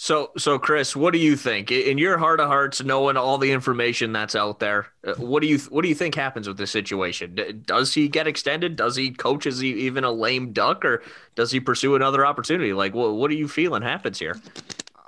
[0.00, 3.50] So, so Chris, what do you think in your heart of hearts, knowing all the
[3.50, 4.86] information that's out there?
[5.04, 7.62] uh, What do you what do you think happens with this situation?
[7.66, 8.76] Does he get extended?
[8.76, 11.02] Does he coach as he even a lame duck, or
[11.34, 12.72] does he pursue another opportunity?
[12.72, 14.40] Like, what what are you feeling happens here?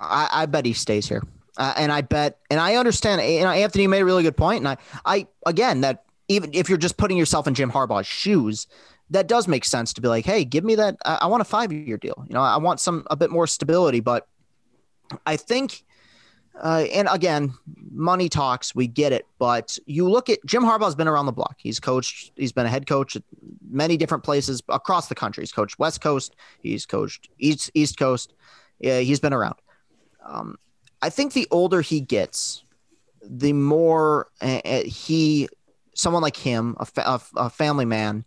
[0.00, 1.22] I, I bet he stays here.
[1.60, 3.20] Uh, and I bet, and I understand.
[3.20, 6.78] Know, Anthony made a really good point, and I, I again that even if you're
[6.78, 8.66] just putting yourself in Jim Harbaugh's shoes,
[9.10, 10.96] that does make sense to be like, hey, give me that.
[11.04, 12.24] I, I want a five year deal.
[12.26, 14.26] You know, I want some a bit more stability, but
[15.26, 15.84] I think.
[16.60, 17.54] Uh, and again,
[17.90, 19.26] money talks, we get it.
[19.38, 21.56] But you look at Jim Harbaugh's been around the block.
[21.58, 23.22] He's coached, he's been a head coach at
[23.70, 25.42] many different places across the country.
[25.42, 28.34] He's coached West Coast, he's coached East, East Coast.
[28.78, 29.56] Yeah, he's been around.
[30.26, 30.58] Um,
[31.02, 32.62] I think the older he gets,
[33.22, 35.48] the more uh, uh, he,
[35.94, 38.24] someone like him, a, fa- a, family man,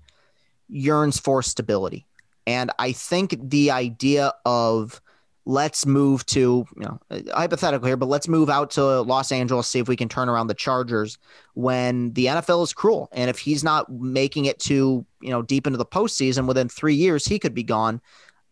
[0.70, 2.06] yearns for stability.
[2.46, 5.02] And I think the idea of
[5.46, 9.68] let's move to, you know, uh, hypothetical here, but let's move out to Los Angeles,
[9.68, 11.18] see if we can turn around the Chargers
[11.54, 13.10] when the NFL is cruel.
[13.12, 16.96] And if he's not making it to, you know, deep into the postseason within three
[16.96, 18.02] years, he could be gone.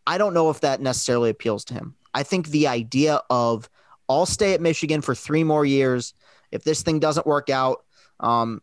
[0.05, 1.95] I don't know if that necessarily appeals to him.
[2.13, 3.69] I think the idea of
[4.11, 6.13] I'll stay at Michigan for three more years.
[6.51, 7.85] If this thing doesn't work out,
[8.19, 8.61] um,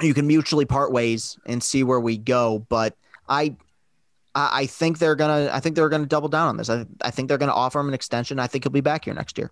[0.00, 2.64] you can mutually part ways and see where we go.
[2.68, 2.96] But
[3.28, 3.56] I,
[4.34, 5.50] I think they're gonna.
[5.52, 6.70] I think they're gonna double down on this.
[6.70, 8.38] I, I think they're gonna offer him an extension.
[8.38, 9.50] I think he'll be back here next year.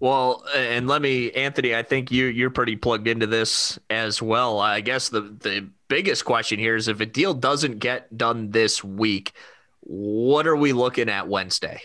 [0.00, 1.74] Well, and let me, Anthony.
[1.76, 4.58] I think you you're pretty plugged into this as well.
[4.58, 8.82] I guess the the biggest question here is if a deal doesn't get done this
[8.82, 9.32] week,
[9.80, 11.80] what are we looking at Wednesday?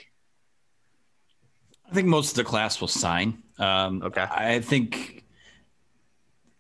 [1.89, 3.41] I think most of the class will sign.
[3.60, 4.21] Um, Okay.
[4.21, 5.23] I think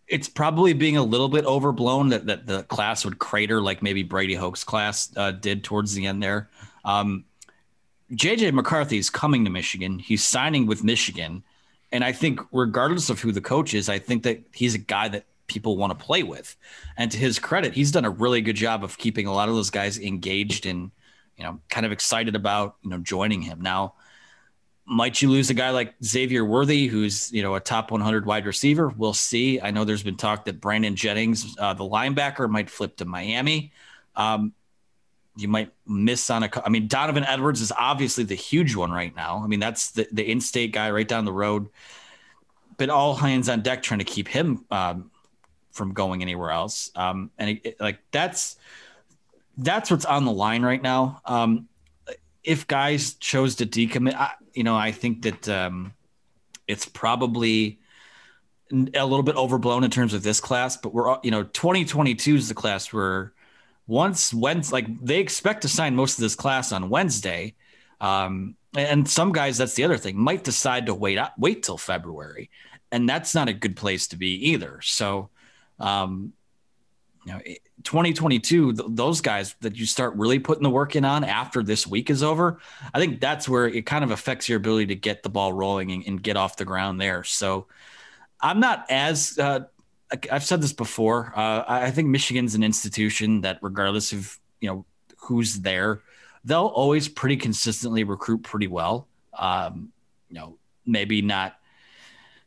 [0.07, 4.03] it's probably being a little bit overblown that, that the class would crater like maybe
[4.03, 6.49] Brady Hoke's class uh, did towards the end there.
[6.85, 7.25] Um,
[8.13, 9.99] JJ McCarthy is coming to Michigan.
[9.99, 11.43] He's signing with Michigan.
[11.91, 15.09] And I think, regardless of who the coach is, I think that he's a guy
[15.09, 16.55] that people want to play with.
[16.97, 19.55] And to his credit, he's done a really good job of keeping a lot of
[19.55, 20.91] those guys engaged and,
[21.37, 23.61] you know, kind of excited about, you know, joining him.
[23.61, 23.95] Now,
[24.87, 28.45] might you lose a guy like Xavier Worthy, who's you know a top 100 wide
[28.45, 28.87] receiver?
[28.87, 29.59] We'll see.
[29.59, 33.71] I know there's been talk that Brandon Jennings, uh, the linebacker, might flip to Miami.
[34.15, 34.53] Um,
[35.35, 36.49] you might miss on a.
[36.65, 39.41] I mean, Donovan Edwards is obviously the huge one right now.
[39.43, 41.67] I mean, that's the the in-state guy right down the road.
[42.77, 45.11] But all hands on deck trying to keep him um,
[45.71, 46.91] from going anywhere else.
[46.95, 48.55] Um, and it, it- like that's
[49.57, 51.21] that's what's on the line right now.
[51.25, 51.67] Um,
[52.43, 55.93] if guys chose to decommit, I, you know, I think that um,
[56.67, 57.79] it's probably
[58.71, 60.75] a little bit overblown in terms of this class.
[60.75, 63.33] But we're, you know, 2022 is the class where
[63.85, 67.53] once Wednesday, like they expect to sign most of this class on Wednesday.
[68.01, 72.49] Um, and some guys, that's the other thing, might decide to wait wait till February,
[72.91, 74.81] and that's not a good place to be either.
[74.81, 75.29] So,
[75.79, 76.33] um,
[77.27, 77.41] you know,
[77.83, 81.85] 2022, th- those guys that you start really putting the work in on after this
[81.85, 82.59] week is over,
[82.93, 85.91] I think that's where it kind of affects your ability to get the ball rolling
[85.91, 87.25] and, and get off the ground there.
[87.25, 87.67] So
[88.39, 89.65] I'm not as, uh,
[90.31, 91.33] I've said this before.
[91.35, 94.85] Uh, I think Michigan's an institution that, regardless of you know
[95.17, 96.01] who's there,
[96.45, 99.05] they'll always pretty consistently recruit pretty well.
[99.33, 99.91] Um,
[100.29, 101.57] you know, maybe not,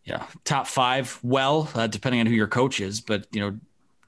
[0.04, 3.58] you know, top five well, uh, depending on who your coach is, but you know,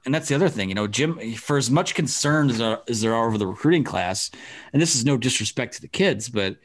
[0.05, 3.01] and that's the other thing, you know, Jim, for as much concern as, there- as
[3.01, 4.29] there are over the recruiting class,
[4.73, 6.57] and this is no disrespect to the kids, but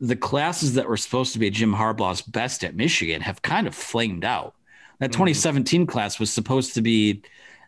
[0.00, 3.74] the classes that were supposed to be Jim Harbaugh's best at Michigan have kind of
[3.74, 4.54] flamed out.
[4.98, 7.22] That 2017 class was supposed to be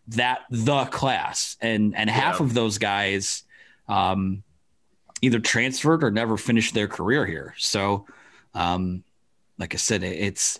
[0.08, 2.46] that the class, and and half Yeah.
[2.46, 3.44] of those guys
[3.88, 4.42] um,
[5.22, 7.54] either transferred or never finished their career here.
[7.58, 8.06] So,
[8.54, 9.04] um,
[9.58, 10.58] like I said, it's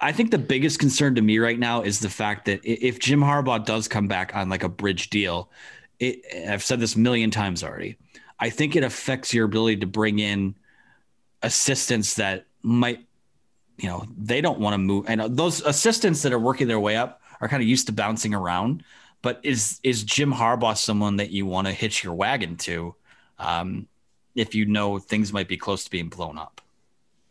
[0.00, 3.20] I think the biggest concern to me right now is the fact that if Jim
[3.20, 5.50] Harbaugh does come back on like a bridge deal,
[5.98, 7.98] it, I've said this a million times already.
[8.38, 10.54] I think it affects your ability to bring in
[11.42, 13.06] assistants that might,
[13.76, 15.04] you know, they don't want to move.
[15.08, 18.34] And those assistants that are working their way up are kind of used to bouncing
[18.34, 18.82] around.
[19.22, 22.94] But is is Jim Harbaugh someone that you want to hitch your wagon to,
[23.38, 23.86] um,
[24.34, 26.62] if you know things might be close to being blown up?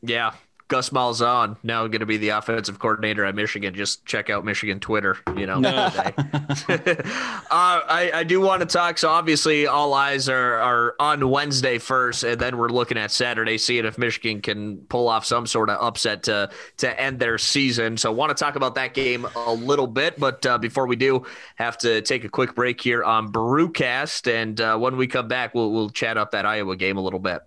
[0.03, 0.33] Yeah.
[0.69, 3.73] Gus Malzahn now going to be the offensive coordinator at Michigan.
[3.73, 5.55] Just check out Michigan Twitter, you know.
[5.55, 6.13] today.
[6.15, 7.01] uh,
[7.49, 8.99] I, I do want to talk.
[8.99, 13.57] So obviously, all eyes are, are on Wednesday first, and then we're looking at Saturday,
[13.57, 17.97] seeing if Michigan can pull off some sort of upset to to end their season.
[17.97, 21.25] So want to talk about that game a little bit, but uh, before we do,
[21.55, 25.55] have to take a quick break here on Brewcast, and uh, when we come back,
[25.55, 27.41] we'll we'll chat up that Iowa game a little bit.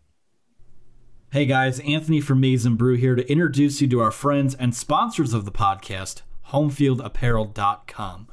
[1.32, 4.74] Hey guys, Anthony from Maize n Brew here to introduce you to our friends and
[4.74, 8.28] sponsors of the podcast, HomefieldApparel.com.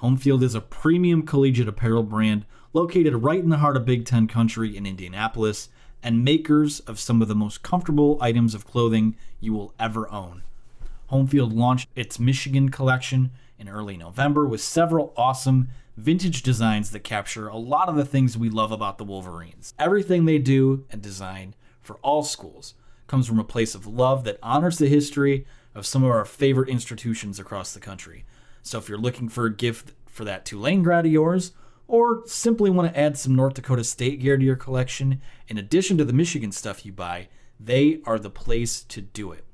[0.00, 4.28] Homefield is a premium collegiate apparel brand located right in the heart of Big Ten
[4.28, 5.68] country in Indianapolis
[6.00, 10.44] and makers of some of the most comfortable items of clothing you will ever own.
[11.10, 17.48] Homefield launched its Michigan collection in early November with several awesome vintage designs that capture
[17.48, 19.74] a lot of the things we love about the Wolverines.
[19.76, 21.56] Everything they do and design
[21.88, 22.74] for all schools
[23.06, 26.68] comes from a place of love that honors the history of some of our favorite
[26.68, 28.26] institutions across the country.
[28.62, 31.52] So if you're looking for a gift for that Tulane grad of yours,
[31.86, 35.96] or simply want to add some North Dakota State gear to your collection, in addition
[35.96, 37.28] to the Michigan stuff you buy,
[37.58, 39.46] they are the place to do it.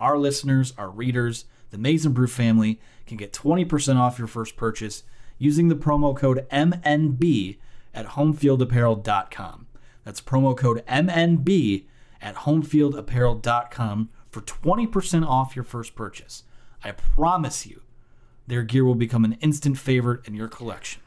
[0.00, 4.56] Our listeners, our readers, the Maize n Brew family can get 20% off your first
[4.56, 5.02] purchase
[5.36, 7.58] using the promo code MNB
[7.92, 9.63] at homefieldapparel.com.
[10.04, 11.86] That's promo code MNB
[12.20, 16.42] at homefieldapparel.com for 20% off your first purchase.
[16.82, 17.82] I promise you,
[18.46, 21.00] their gear will become an instant favorite in your collection.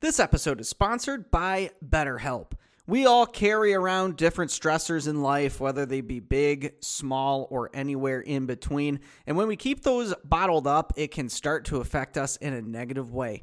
[0.00, 2.52] This episode is sponsored by BetterHelp.
[2.88, 8.20] We all carry around different stressors in life, whether they be big, small, or anywhere
[8.20, 9.00] in between.
[9.26, 12.62] And when we keep those bottled up, it can start to affect us in a
[12.62, 13.42] negative way.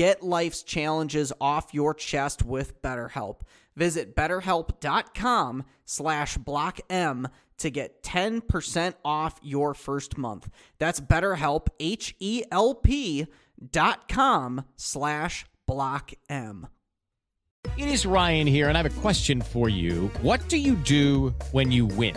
[0.00, 3.42] Get life's challenges off your chest with BetterHelp.
[3.76, 10.48] Visit betterhelp.com slash blockm to get 10% off your first month.
[10.78, 13.26] That's betterhelp, H-E-L-P
[13.70, 16.70] dot com slash blockm.
[17.76, 20.10] It is Ryan here, and I have a question for you.
[20.22, 22.16] What do you do when you win?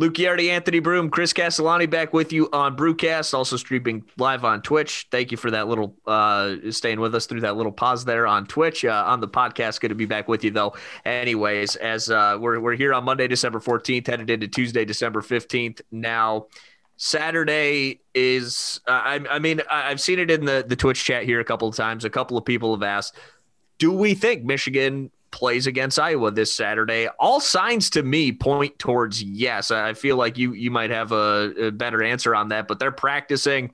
[0.00, 4.62] Luke Ghiardi, Anthony Broome, Chris Castellani back with you on Brewcast, also streaming live on
[4.62, 5.08] Twitch.
[5.10, 8.46] Thank you for that little uh, staying with us through that little pause there on
[8.46, 8.84] Twitch.
[8.84, 10.76] Uh, on the podcast, good to be back with you though.
[11.04, 15.80] Anyways, as uh, we're we're here on Monday, December fourteenth, headed into Tuesday, December fifteenth.
[15.90, 16.46] Now,
[16.96, 18.80] Saturday is.
[18.86, 21.66] Uh, I, I mean, I've seen it in the the Twitch chat here a couple
[21.66, 22.04] of times.
[22.04, 23.16] A couple of people have asked,
[23.78, 27.08] "Do we think Michigan?" Plays against Iowa this Saturday.
[27.18, 29.70] All signs to me point towards yes.
[29.70, 32.92] I feel like you you might have a, a better answer on that, but they're
[32.92, 33.72] practicing.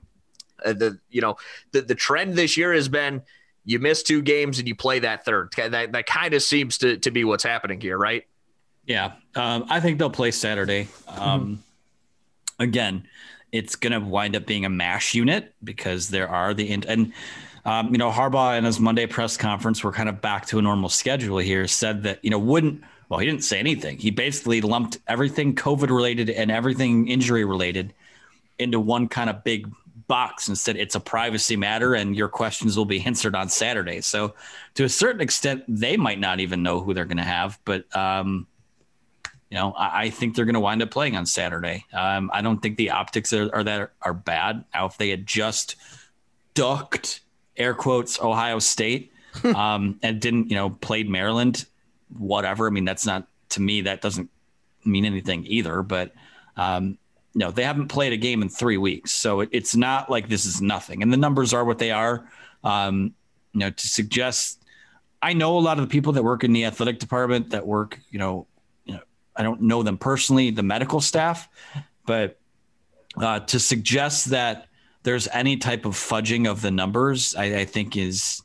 [0.65, 1.35] Uh, the you know
[1.71, 3.21] the the trend this year has been
[3.65, 5.53] you miss two games and you play that third.
[5.57, 8.25] That that kind of seems to to be what's happening here, right?
[8.85, 10.87] Yeah, um, I think they'll play Saturday.
[11.07, 11.63] Um,
[12.57, 13.07] Again,
[13.51, 17.13] it's going to wind up being a mash unit because there are the in- and
[17.65, 20.61] um, you know Harbaugh in his Monday press conference, we're kind of back to a
[20.61, 21.67] normal schedule here.
[21.67, 23.97] Said that you know wouldn't well he didn't say anything.
[23.97, 27.93] He basically lumped everything COVID related and everything injury related
[28.57, 29.69] into one kind of big
[30.07, 34.01] box and said it's a privacy matter and your questions will be answered on Saturday.
[34.01, 34.35] So
[34.75, 37.93] to a certain extent, they might not even know who they're going to have, but
[37.95, 38.47] um,
[39.49, 41.85] you know, I, think they're going to wind up playing on Saturday.
[41.93, 44.65] Um, I don't think the optics are, are that are bad.
[44.73, 45.75] Now, if they had just
[46.55, 47.21] ducked
[47.57, 49.11] air quotes Ohio State
[49.43, 51.65] um, and didn't, you know, played Maryland,
[52.17, 52.67] whatever.
[52.67, 54.29] I mean, that's not to me that doesn't
[54.83, 55.81] mean anything either.
[55.81, 56.13] But
[56.57, 56.97] um,
[57.33, 60.45] no, they haven't played a game in three weeks, so it, it's not like this
[60.45, 61.03] is nothing.
[61.03, 62.29] And the numbers are what they are.
[62.63, 63.13] Um,
[63.53, 64.63] you know, to suggest,
[65.21, 67.99] I know a lot of the people that work in the athletic department that work,
[68.09, 68.47] you know,
[68.85, 69.01] you know,
[69.35, 71.47] I don't know them personally, the medical staff,
[72.05, 72.39] but
[73.17, 74.67] uh, to suggest that
[75.05, 78.41] there's any type of fudging of the numbers, I, I think is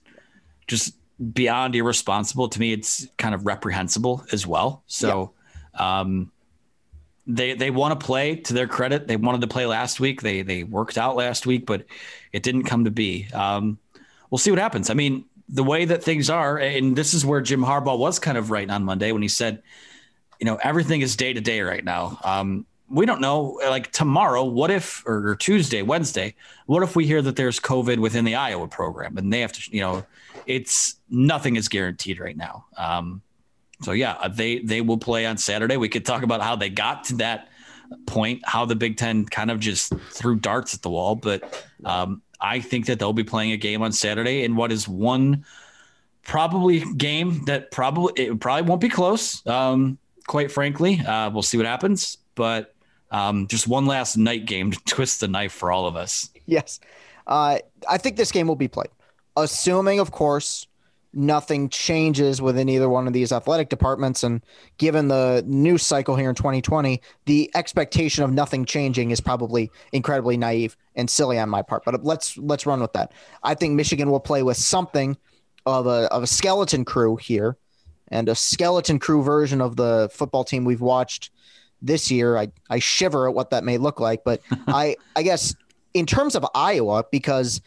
[0.68, 0.94] just
[1.32, 2.48] beyond irresponsible.
[2.50, 4.84] To me, it's kind of reprehensible as well.
[4.86, 5.32] So,
[5.74, 6.30] um,
[7.26, 9.06] they they want to play to their credit.
[9.06, 10.20] They wanted to play last week.
[10.20, 11.86] They they worked out last week, but
[12.32, 13.26] it didn't come to be.
[13.32, 13.78] Um,
[14.30, 14.90] we'll see what happens.
[14.90, 18.36] I mean, the way that things are, and this is where Jim Harbaugh was kind
[18.36, 19.62] of right on Monday when he said,
[20.38, 22.18] you know, everything is day to day right now.
[22.22, 23.60] Um, we don't know.
[23.62, 26.34] Like tomorrow, what if, or Tuesday, Wednesday,
[26.66, 29.74] what if we hear that there's COVID within the Iowa program and they have to,
[29.74, 30.04] you know,
[30.46, 32.66] it's nothing is guaranteed right now.
[32.76, 33.22] Um,
[33.82, 35.76] so yeah, they they will play on Saturday.
[35.76, 37.48] We could talk about how they got to that
[38.06, 41.14] point, how the Big Ten kind of just threw darts at the wall.
[41.14, 44.86] But um, I think that they'll be playing a game on Saturday in what is
[44.86, 45.44] one
[46.22, 49.46] probably game that probably it probably won't be close.
[49.46, 52.18] Um, quite frankly, uh, we'll see what happens.
[52.34, 52.74] But
[53.10, 56.30] um, just one last night game to twist the knife for all of us.
[56.46, 56.80] Yes,
[57.26, 57.58] uh,
[57.88, 58.90] I think this game will be played,
[59.36, 60.66] assuming, of course,
[61.12, 64.22] nothing changes within either one of these athletic departments.
[64.22, 64.42] And
[64.78, 70.36] given the news cycle here in 2020, the expectation of nothing changing is probably incredibly
[70.36, 71.84] naive and silly on my part.
[71.84, 73.12] But let's let's run with that.
[73.42, 75.16] I think Michigan will play with something
[75.66, 77.56] of a of a skeleton crew here,
[78.08, 81.30] and a skeleton crew version of the football team we've watched
[81.82, 82.36] this year.
[82.36, 85.54] I I shiver at what that may look like, but I I guess
[85.94, 87.60] in terms of Iowa because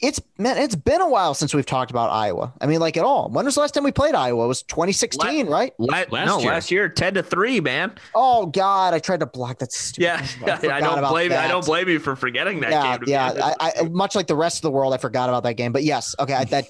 [0.00, 2.52] it's man, it's been a while since we've talked about Iowa.
[2.60, 3.30] I mean, like at all.
[3.30, 4.44] When was the last time we played Iowa?
[4.44, 5.72] It was 2016, right?
[5.78, 6.50] La- Last no, year.
[6.50, 7.94] last year, ten to three, man.
[8.14, 9.72] Oh God, I tried to block that.
[9.72, 10.16] Stupid Yeah,
[10.52, 13.06] I, forgot don't about blame I don't blame you for forgetting that yeah, game.
[13.06, 13.54] to yeah.
[13.58, 15.72] I, I, much like the rest of the world, I forgot about that game.
[15.72, 16.66] But yes, okay, I, that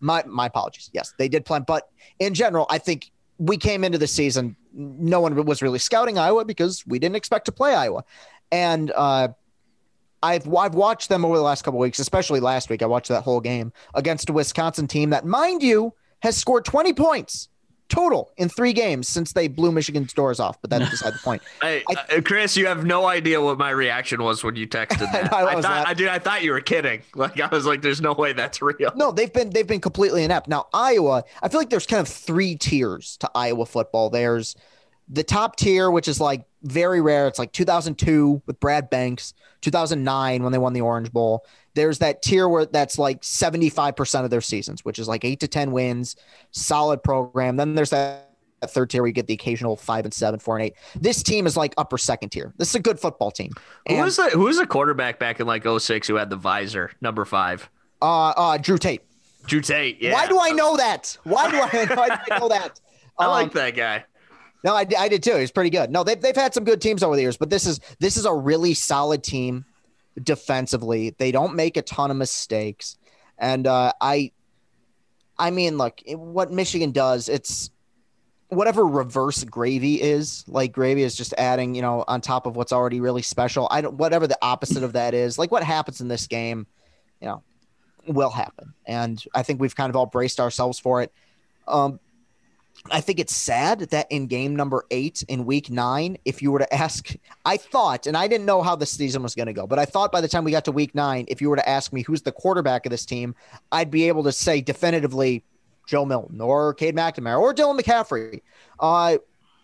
[0.00, 0.88] my my apologies.
[0.94, 4.56] Yes, they did play, but in general, I think we came into the season.
[4.72, 8.04] No one was really scouting Iowa because we didn't expect to play Iowa,
[8.50, 9.28] and uh,
[10.22, 12.82] I've I've watched them over the last couple weeks, especially last week.
[12.82, 16.92] I watched that whole game against a Wisconsin team that, mind you, has scored 20
[16.94, 17.48] points
[17.88, 20.60] total in three games since they blew Michigan's doors off.
[20.60, 21.42] But that's beside the point.
[21.62, 24.98] Hey, I- uh, Chris, you have no idea what my reaction was when you texted
[25.12, 25.32] that.
[25.32, 26.08] I I, was thought, not- I did.
[26.08, 27.02] I thought you were kidding.
[27.14, 30.24] Like I was like, "There's no way that's real." No, they've been they've been completely
[30.24, 30.48] inept.
[30.48, 34.10] Now Iowa, I feel like there's kind of three tiers to Iowa football.
[34.10, 34.56] There's
[35.08, 37.26] the top tier, which is like very rare.
[37.28, 41.44] It's like 2002 with Brad Banks, 2009 when they won the Orange Bowl.
[41.74, 45.48] There's that tier where that's like 75% of their seasons, which is like eight to
[45.48, 46.16] 10 wins,
[46.50, 47.56] solid program.
[47.56, 48.30] Then there's that,
[48.66, 50.74] third tier where you get the occasional five and seven, four and eight.
[50.98, 52.54] This team is like upper second tier.
[52.56, 53.52] This is a good football team.
[53.88, 56.90] Who was the Who was the quarterback back in like 06 who had the visor
[57.02, 57.68] number five?
[58.00, 59.02] uh, uh, Drew Tate.
[59.46, 60.00] Drew Tate.
[60.00, 60.14] Yeah.
[60.14, 61.14] Why do I know that?
[61.24, 62.80] Why do I, why do I know that?
[63.18, 64.04] I Um, like that guy.
[64.64, 65.36] No, I, I did too.
[65.36, 65.90] He's pretty good.
[65.90, 68.24] No, they've, they've had some good teams over the years, but this is this is
[68.24, 69.66] a really solid team
[70.20, 71.10] defensively.
[71.10, 72.96] They don't make a ton of mistakes,
[73.38, 74.32] and uh, I,
[75.38, 77.70] I mean, look, what Michigan does, it's
[78.48, 80.44] whatever reverse gravy is.
[80.48, 83.68] Like gravy is just adding, you know, on top of what's already really special.
[83.70, 85.38] I don't whatever the opposite of that is.
[85.38, 86.66] Like what happens in this game,
[87.20, 87.42] you know,
[88.06, 91.12] will happen, and I think we've kind of all braced ourselves for it.
[91.68, 92.00] Um,
[92.90, 96.58] I think it's sad that in game number eight in week nine, if you were
[96.58, 97.14] to ask,
[97.44, 99.86] I thought, and I didn't know how the season was going to go, but I
[99.86, 102.02] thought by the time we got to week nine, if you were to ask me
[102.02, 103.34] who's the quarterback of this team,
[103.72, 105.44] I'd be able to say definitively
[105.86, 108.42] Joe Milton or Cade McNamara or Dylan McCaffrey.
[108.78, 109.16] Uh,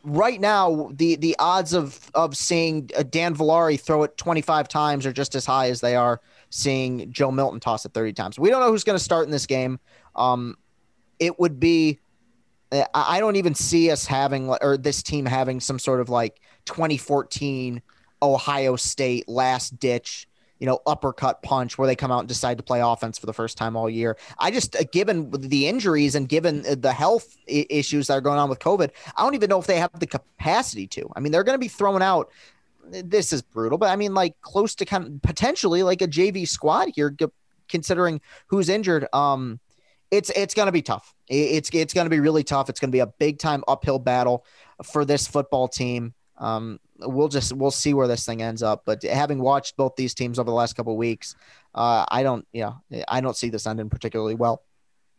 [0.03, 5.05] right now, the the odds of of seeing uh, Dan Villari throw it 25 times
[5.05, 8.39] are just as high as they are seeing Joe Milton toss it 30 times.
[8.39, 9.79] We don't know who's going to start in this game.
[10.17, 10.57] Um,
[11.19, 12.01] it would be
[12.73, 16.41] I I don't even see us having or this team having some sort of like
[16.67, 17.83] 2014
[18.23, 22.63] Ohio State last ditch, you know, uppercut punch where they come out and decide to
[22.63, 24.17] play offense for the first time all year.
[24.39, 28.39] I just, uh, given the injuries and given uh, the health issues that are going
[28.39, 31.11] on with COVID, I don't even know if they have the capacity to.
[31.17, 32.31] I mean, they're going to be throwing out.
[32.91, 36.47] This is brutal, but I mean, like close to kind of potentially like a JV
[36.47, 37.15] squad here,
[37.69, 39.07] considering who's injured.
[39.13, 39.61] Um,
[40.11, 41.15] it's it's going to be tough.
[41.29, 42.69] It's it's going to be really tough.
[42.69, 44.45] It's going to be a big time uphill battle
[44.85, 46.15] for this football team.
[46.39, 48.83] Um, we'll just we'll see where this thing ends up.
[48.85, 51.37] But having watched both these teams over the last couple weeks,
[51.75, 54.63] uh, I don't you know I don't see this ending particularly well.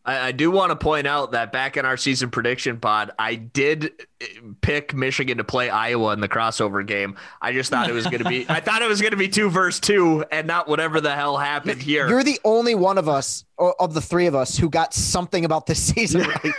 [0.04, 3.36] I, I do want to point out that back in our season prediction pod, I
[3.36, 4.26] did uh,
[4.60, 7.16] pick Michigan to play Iowa in the crossover game.
[7.40, 9.28] I just thought it was going to be, I thought it was going to be
[9.28, 12.08] two versus two, and not whatever the hell happened here.
[12.08, 15.44] You're the only one of us or of the three of us who got something
[15.44, 16.54] about this season right.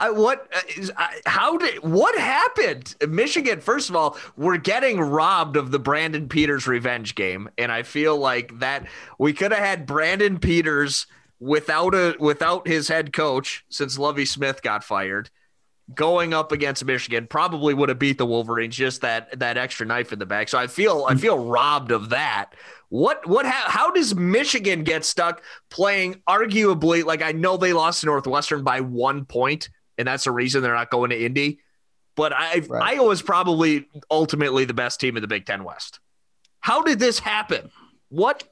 [0.00, 5.56] I, what uh, I, how did what happened michigan first of all we're getting robbed
[5.56, 8.86] of the brandon peters revenge game and i feel like that
[9.18, 11.06] we could have had brandon peters
[11.40, 15.30] without a without his head coach since Lovie Smith got fired
[15.94, 20.12] going up against michigan probably would have beat the wolverines just that that extra knife
[20.12, 22.50] in the back so i feel i feel robbed of that
[22.90, 28.00] what what how, how does michigan get stuck playing arguably like i know they lost
[28.00, 31.58] to northwestern by one point and that's the reason they're not going to Indy.
[32.14, 32.94] but I Right.
[32.94, 35.98] Iowa's probably ultimately the best team in the Big Ten West.
[36.60, 37.70] How did this happen?
[38.10, 38.44] What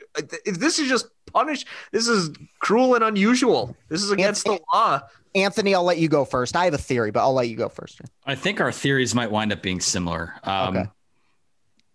[0.45, 1.65] if this is just punish?
[1.93, 3.77] This is cruel and unusual.
[3.89, 5.01] This is against the law.
[5.35, 6.57] Anthony, I'll let you go first.
[6.57, 8.01] I have a theory, but I'll let you go first.
[8.25, 10.35] I think our theories might wind up being similar.
[10.45, 10.87] Um, Okay.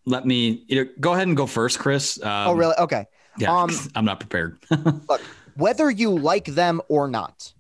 [0.06, 2.20] Let me you know, go ahead and go first, Chris.
[2.24, 2.76] Um, oh, really?
[2.80, 3.06] Okay.
[3.38, 4.58] Yeah, Um, I'm not prepared.
[5.10, 5.22] Look,
[5.56, 7.54] whether you like them or not,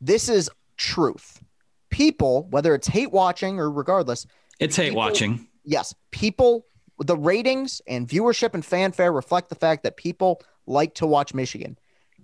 [0.00, 1.42] this is truth.
[1.90, 4.24] People, whether it's hate watching or regardless,
[4.60, 5.48] it's hate people- watching.
[5.64, 6.64] yes, people,
[7.00, 11.78] the ratings and viewership and fanfare reflect the fact that people like to watch Michigan.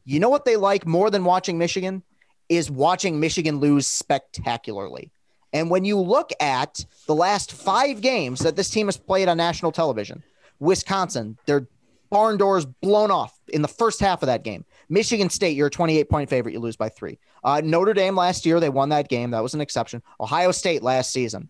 [0.05, 2.03] You know what they like more than watching Michigan
[2.49, 5.11] is watching Michigan lose spectacularly.
[5.53, 9.37] And when you look at the last five games that this team has played on
[9.37, 10.23] national television,
[10.61, 11.67] Wisconsin, their
[12.11, 14.65] barn doors blown off in the first half of that game.
[14.89, 17.19] Michigan State, you're a 28 point favorite, you lose by three.
[17.43, 19.31] Uh, Notre Dame last year, they won that game.
[19.31, 20.03] That was an exception.
[20.21, 21.49] Ohio State last season,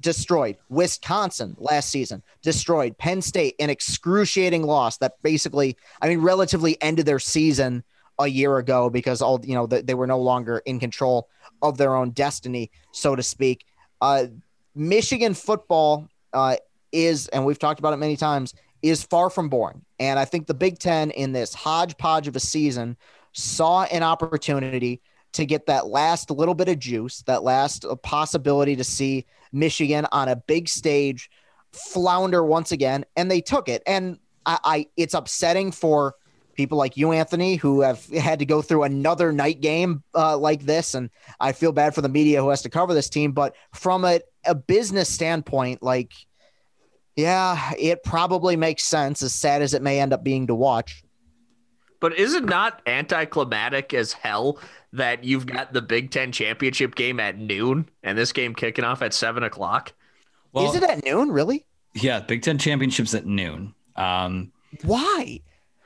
[0.00, 0.56] destroyed.
[0.68, 2.96] Wisconsin last season, destroyed.
[2.98, 7.84] Penn State, an excruciating loss that basically, I mean, relatively ended their season
[8.18, 11.28] a year ago because all, you know, th- they were no longer in control
[11.62, 13.64] of their own destiny, so to speak.
[14.00, 14.26] Uh,
[14.74, 16.56] Michigan football uh,
[16.90, 19.82] is, and we've talked about it many times, is far from boring.
[19.98, 22.96] And I think the Big Ten in this hodgepodge of a season
[23.32, 25.00] saw an opportunity
[25.32, 30.06] to get that last little bit of juice, that last uh, possibility to see Michigan
[30.12, 31.30] on a big stage
[31.72, 33.82] flounder once again, and they took it.
[33.86, 36.14] And I, I it's upsetting for
[36.54, 40.64] people like you, Anthony, who have had to go through another night game uh, like
[40.64, 41.08] this, and
[41.40, 43.32] I feel bad for the media who has to cover this team.
[43.32, 46.12] But from a, a business standpoint, like,
[47.16, 51.01] yeah, it probably makes sense, as sad as it may end up being to watch.
[52.02, 54.58] But is it not anticlimactic as hell
[54.92, 59.00] that you've got the Big Ten championship game at noon and this game kicking off
[59.02, 59.92] at seven o'clock?
[60.52, 61.30] Well, Is it at noon?
[61.32, 61.64] Really?
[61.94, 63.74] yeah, Big Ten championships at noon.
[63.96, 64.50] Um,
[64.82, 65.40] Why?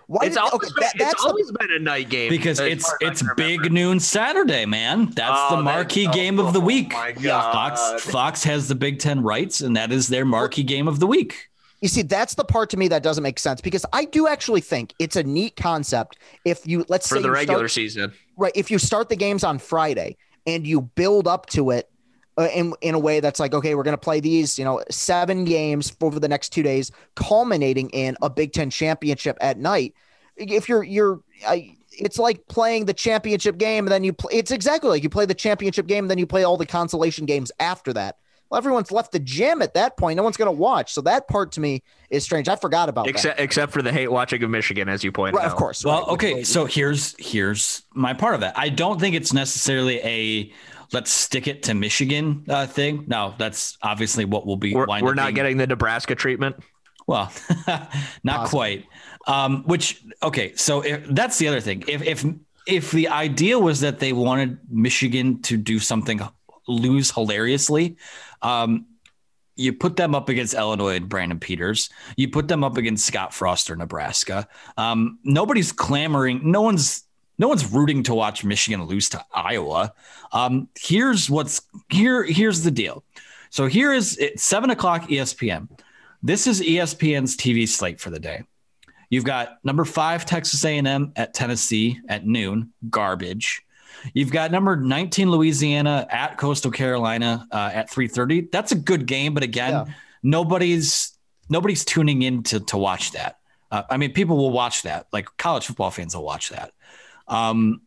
[0.07, 0.21] Why?
[0.27, 2.87] It's did- always, okay, been, that- it's that's the- been a night game because it's
[2.87, 5.11] far as I it's big noon Saturday, man.
[5.11, 6.93] That's Oh, the marquee oh, game of the oh week.
[6.93, 10.99] my Fox Fox has the Big Ten rights, and that is their marquee game of
[11.01, 11.51] the week.
[11.83, 14.63] You see, that's the part to me that doesn't make sense because I do actually
[14.63, 16.19] think it's a neat concept.
[16.45, 18.13] If you let's say for say the regular start, season.
[18.37, 20.17] right, if you start the games on Friday
[20.47, 21.91] and you build up to it
[22.39, 24.83] uh, in in a way that's like, okay, we're going to play these, you know,
[24.91, 29.95] seven games over the next two days, culminating in a Big Ten championship at night.
[30.37, 34.35] If you're you're, I, it's like playing the championship game and then you play.
[34.35, 37.27] It's exactly like you play the championship game and then you play all the consolation
[37.27, 38.17] games after that.
[38.51, 40.17] Well, everyone's left the gym at that point.
[40.17, 40.93] No one's going to watch.
[40.93, 42.49] So that part to me is strange.
[42.49, 43.11] I forgot about that.
[43.11, 45.53] Except except for the hate watching of Michigan, as you pointed Right, out.
[45.53, 45.85] of course.
[45.85, 46.09] Well, right.
[46.13, 48.57] okay, so here's here's my part of that.
[48.57, 50.53] I don't think it's necessarily a
[50.93, 53.05] let's stick it to Michigan uh, thing.
[53.09, 54.75] No, that's obviously what will be.
[54.75, 56.57] We're, we're not being- getting the Nebraska treatment.
[57.09, 57.33] Well,
[57.67, 57.91] not
[58.25, 58.49] Possible.
[58.49, 58.87] quite.
[59.27, 61.83] Um, which okay, so if, that's the other thing.
[61.89, 62.25] If if
[62.67, 66.21] if the idea was that they wanted Michigan to do something
[66.69, 67.97] lose hilariously,
[68.47, 68.87] um,
[69.57, 71.91] you put them up against Illinois and Brandon Peters.
[72.17, 74.47] You put them up against Scott Frost or Nebraska.
[74.77, 76.51] Um, nobody's clamoring.
[76.51, 77.05] No one's
[77.39, 79.93] no one's rooting to watch Michigan lose to Iowa.
[80.33, 82.23] Um, here's what's here.
[82.23, 83.03] Here's the deal.
[83.51, 85.69] So here is it's seven o'clock ESPN.
[86.23, 88.45] This is ESPN's TV slate for the day.
[89.11, 93.63] You've got number five Texas A&M at Tennessee at noon, garbage.
[94.15, 98.51] You've got number 19 Louisiana at Coastal Carolina uh, at 3:30.
[98.51, 99.85] That's a good game, but again, Yeah.
[100.23, 101.13] nobody's
[101.49, 103.39] nobody's tuning in to to watch that.
[103.71, 105.07] Uh, I mean, people will watch that.
[105.13, 106.73] Like college football fans will watch that.
[107.29, 107.83] Um,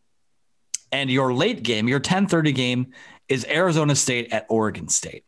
[0.92, 2.94] and your late game, your 10:30 game,
[3.28, 5.24] is Arizona State at Oregon State.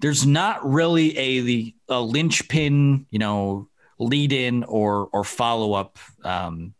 [0.00, 3.68] There's not really a the a linchpin, you know,
[3.98, 6.74] lead in or or follow up um,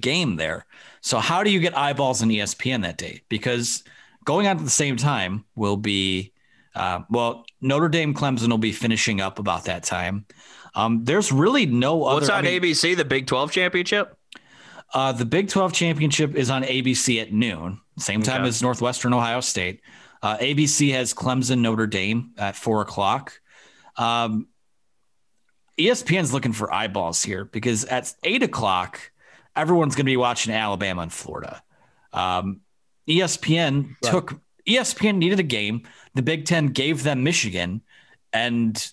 [0.00, 0.66] game there.
[1.02, 3.22] So how do you get eyeballs on ESPN that day?
[3.28, 3.84] Because
[4.24, 6.32] going on at the same time will be
[6.74, 10.24] uh, well, Notre Dame Clemson will be finishing up about that time.
[10.74, 12.34] Um, there's really no What's other.
[12.34, 12.96] I on mean, ABC?
[12.96, 14.16] The Big Twelve championship.
[14.94, 18.48] uh, the Big 12 championship is on ABC at noon, same time Okay.
[18.48, 19.82] as Northwestern Ohio State.
[20.22, 23.38] Uh, ABC has Clemson Notre Dame at four o'clock.
[23.98, 24.46] Um,
[25.78, 29.11] ESPN's looking for eyeballs here because at eight o'clock,
[29.56, 31.62] everyone's going to be watching Alabama and Florida.
[32.12, 32.60] Um,
[33.08, 34.10] ESPN Right.
[34.10, 35.82] took ESPN needed a game.
[36.14, 37.82] The Big Ten gave them Michigan
[38.32, 38.92] and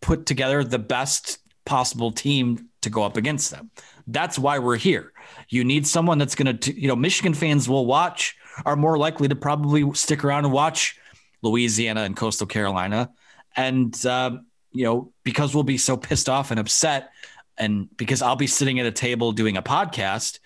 [0.00, 3.70] put together the best possible team to go up against them.
[4.06, 5.12] That's why we're here.
[5.48, 9.28] You need someone that's going to, you know, Michigan fans will watch, are more likely
[9.28, 10.98] to probably stick around and watch
[11.42, 13.10] Louisiana and Coastal Carolina,
[13.56, 14.32] and uh,
[14.72, 17.10] you know because we'll be so pissed off and upset,
[17.60, 20.40] and because I'll be sitting at a table doing a podcast,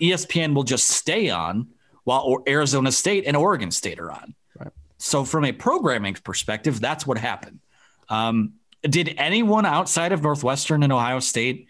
[0.00, 1.68] ESPN will just stay on
[2.04, 4.34] while Arizona State and Oregon State are on.
[4.58, 4.72] Right.
[4.98, 7.58] So from a programming perspective, that's what happened.
[8.08, 11.66] Um, did anyone outside of Northwestern and Ohio State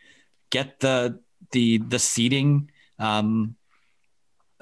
[0.50, 1.18] get the
[1.50, 2.70] the the seating?
[2.98, 3.56] Um,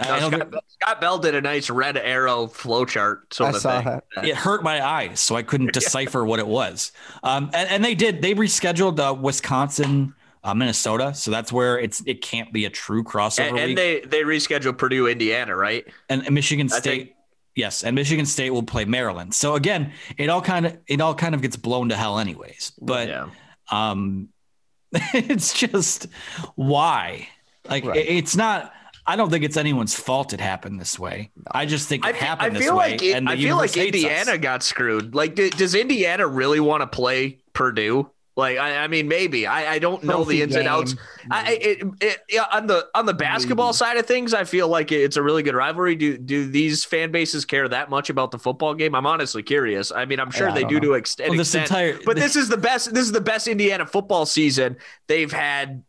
[0.00, 4.00] no, Scott, Scott, Bell did a nice red arrow flowchart sort I of saw thing.
[4.16, 4.24] That.
[4.24, 6.92] It hurt my eyes, so I couldn't decipher what it was.
[7.22, 8.22] Um, and, and, they did.
[8.22, 13.02] They rescheduled uh, Wisconsin, uh, Minnesota, so that's where it's it can't be a true
[13.04, 13.48] crossover.
[13.50, 15.86] And, and they they reschedule Purdue, Indiana, right?
[16.08, 16.82] And, and Michigan State.
[16.82, 17.10] think-
[17.56, 19.34] Yes, and Michigan State will play Maryland.
[19.34, 22.72] So again, it all kind of it all kind of gets blown to hell anyways.
[22.80, 23.26] But yeah.
[23.70, 24.28] um
[24.92, 26.06] it's just
[26.54, 27.28] why?
[27.68, 27.96] Like Right.
[27.98, 28.72] it- it's not
[29.06, 31.32] I don't think it's anyone's fault it happened this way.
[31.50, 32.92] I just think it I, happened I this feel way.
[32.92, 34.04] like it, and I feel like hates us.
[34.04, 35.14] Indiana got screwed.
[35.14, 38.08] Like, d- does Indiana really want to play Purdue?
[38.40, 39.46] Like, I, I mean, maybe.
[39.46, 40.96] I, I don't know Trophy the ins and outs.
[41.30, 44.90] I, it, it, yeah, on the on the basketball side of things, I feel like
[44.90, 45.94] it's a really good rivalry.
[45.94, 48.94] Do do these fan bases care that much about the football game?
[48.94, 49.92] I'm honestly curious.
[49.92, 50.80] I mean, I'm sure Yeah, they don't know.
[50.80, 52.92] to ex- an Well, this extent, entire- but this is the best.
[52.92, 54.76] This is the best Indiana football season
[55.06, 55.84] they've had.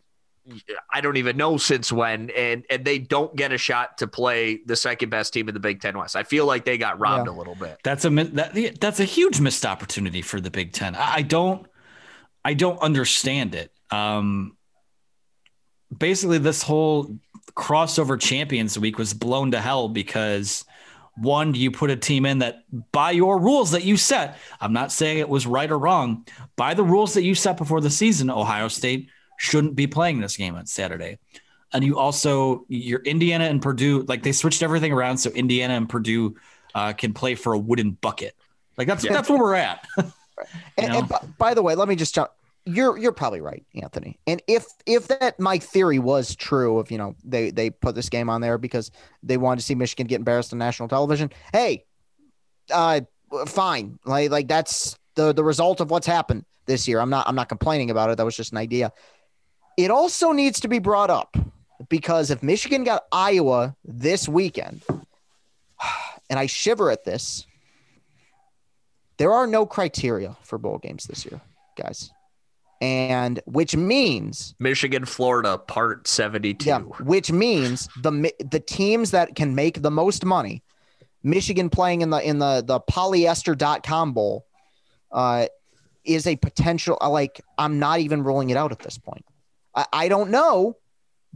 [0.91, 4.59] I don't even know since when, and and they don't get a shot to play
[4.65, 6.15] the second best team in the Big Ten West.
[6.15, 7.77] I feel like they got robbed a little bit.
[7.83, 10.95] That's a that, that's a huge missed opportunity for the Big Ten.
[10.95, 11.65] I, I don't
[12.43, 13.71] I don't understand it.
[13.91, 14.57] Um,
[15.95, 17.17] basically, this whole
[17.55, 20.65] crossover Champions Week was blown to hell because
[21.17, 24.37] one, you put a team in that by your rules that you set.
[24.59, 26.25] I'm not saying it was right or wrong.
[26.55, 30.37] By the rules that you set before the season, Ohio State shouldn't be playing this
[30.37, 31.19] game on Saturday.
[31.73, 35.87] And you also your Indiana and Purdue, like they switched everything around so Indiana and
[35.87, 36.35] Purdue
[36.75, 38.35] uh, can play for a wooden bucket.
[38.77, 39.85] Like that's that's where we're at.
[40.77, 42.31] And, and by, by the way, let me just jump.
[42.65, 44.19] You're you're probably right, Anthony.
[44.27, 48.09] And if if that my theory was true, of you know they they put this
[48.09, 48.91] game on there because
[49.23, 51.31] they wanted to see Michigan get embarrassed on national television.
[51.51, 51.85] Hey,
[52.71, 53.01] uh,
[53.47, 53.97] fine.
[54.05, 56.99] Like like that's the the result of what's happened this year.
[56.99, 58.17] I'm not I'm not complaining about it.
[58.17, 58.91] That was just an idea.
[59.77, 61.35] It also needs to be brought up
[61.89, 64.83] because if Michigan got Iowa this weekend,
[66.29, 67.45] and I shiver at this,
[69.21, 71.39] there are no criteria for bowl games this year,
[71.77, 72.11] guys.
[72.81, 76.67] And which means, Michigan, Florida, part 72.
[76.67, 80.63] yeah, which means the the teams that can make the most money,
[81.21, 84.47] Michigan playing in the in the the polyester.com bowl,
[85.11, 85.45] uh,
[86.03, 86.97] is a potential.
[86.99, 89.23] Like I'm not even ruling it out at this point.
[89.75, 90.77] I, I don't know,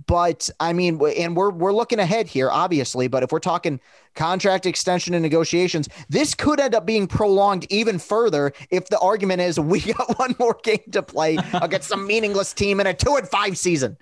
[0.08, 3.08] but I mean, and we're we're looking ahead here, obviously.
[3.08, 3.80] But if we're talking
[4.14, 9.42] contract extension and negotiations, this could end up being prolonged even further if the argument
[9.42, 13.16] is we got one more game to play against some meaningless team in a two
[13.16, 13.98] and five season.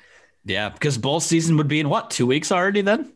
[0.45, 3.13] yeah, because bowl season would be in what two weeks already then.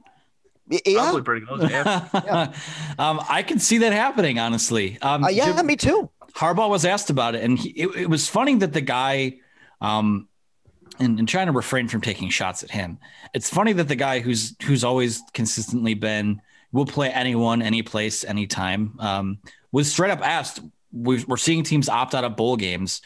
[0.69, 1.69] Y- Yeah, Probably pretty close.
[1.71, 2.53] Yeah.
[2.99, 4.97] um, I can see that happening, honestly.
[5.01, 6.09] Um, Uh, yeah, Jim- me too.
[6.35, 9.37] Harbaugh was asked about it, and he, it, it was funny that the guy,
[9.81, 10.27] um,
[10.99, 12.99] and, and trying to refrain from taking shots at him.
[13.33, 18.23] It's funny that the guy who's who's always consistently been will play anyone, any place,
[18.23, 19.39] anytime, um,
[19.71, 20.59] was straight up asked.
[20.91, 23.01] We've, we're seeing teams opt out of bowl games.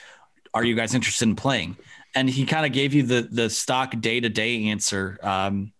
[0.53, 1.77] Are you guys interested in playing?
[2.13, 5.17] And he kind of gave you the the stock day to day answer.
[5.21, 5.73] Um,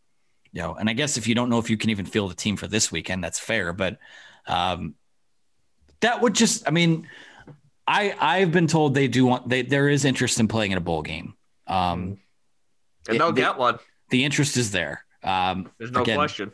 [0.52, 2.36] you know, and I guess if you don't know if you can even field a
[2.36, 3.74] team for this weekend, that's fair.
[3.74, 3.99] But
[4.47, 4.95] um,
[6.02, 7.08] that would just, I mean,
[7.88, 10.82] I I've been told they do want they there is interest in playing in a
[10.82, 11.36] bowl game.
[11.72, 12.18] Um,
[13.08, 13.80] And they'll It- get one.
[14.10, 15.04] the interest is there.
[15.24, 16.52] Um, There's no again, question.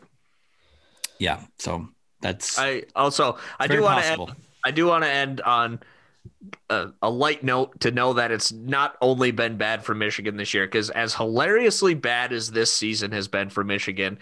[1.18, 1.88] Yeah, so
[2.20, 4.30] that's I also I do want to end,
[4.64, 5.80] I do want to end on
[6.70, 10.54] a, a light note to know that it's not only been bad for Michigan this
[10.54, 14.18] year because as hilariously bad as this season has been for Michigan,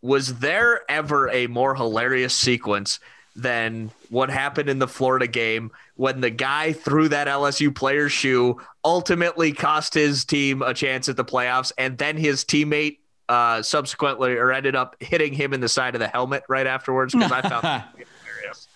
[0.00, 2.98] was there ever a more hilarious sequence
[3.34, 8.60] than what happened in the Florida game when the guy threw that LSU player's shoe
[8.84, 14.34] ultimately cost his team a chance at the playoffs and then his teammate uh, subsequently
[14.34, 17.40] or ended up hitting him in the side of the helmet right afterwards because I
[17.40, 18.68] found that hilarious.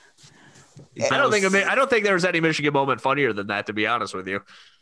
[1.10, 3.74] I don't think I don't think there was any Michigan moment funnier than that to
[3.74, 4.40] be honest with you.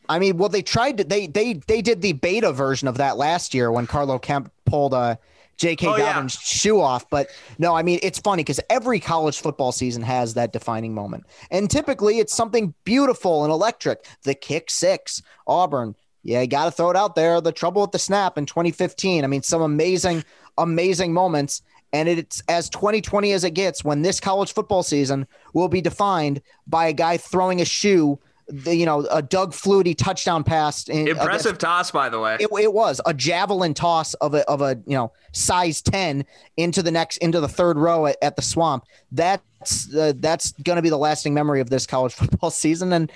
[0.08, 3.16] I mean, well, they tried to they they they did the beta version of that
[3.16, 5.16] last year when Carlo Kemp pulled uh
[5.56, 5.86] J.K.
[5.86, 6.26] Oh, yeah.
[6.26, 7.08] Shoe off.
[7.10, 7.28] But
[7.58, 11.70] no, I mean, it's funny because every college football season has that defining moment, and
[11.70, 14.06] typically it's something beautiful and electric.
[14.22, 15.94] The kick six, Auburn.
[16.24, 17.40] Yeah, you got to throw it out there.
[17.40, 19.24] The trouble with the snap in 2015.
[19.24, 20.24] I mean, some amazing,
[20.56, 21.62] amazing moments.
[21.92, 26.42] And it's as 2020 as it gets when this college football season will be defined
[26.66, 28.18] by a guy throwing a shoe,
[28.48, 30.88] the, you know, a Doug Flutie touchdown pass.
[30.88, 32.36] In, Impressive against- toss, by the way.
[32.40, 36.24] it, it was a javelin toss of a of a you know size 10
[36.56, 40.76] into the next into the third row at, at the swamp that's uh, that's going
[40.76, 43.10] to be the lasting memory of this college football season and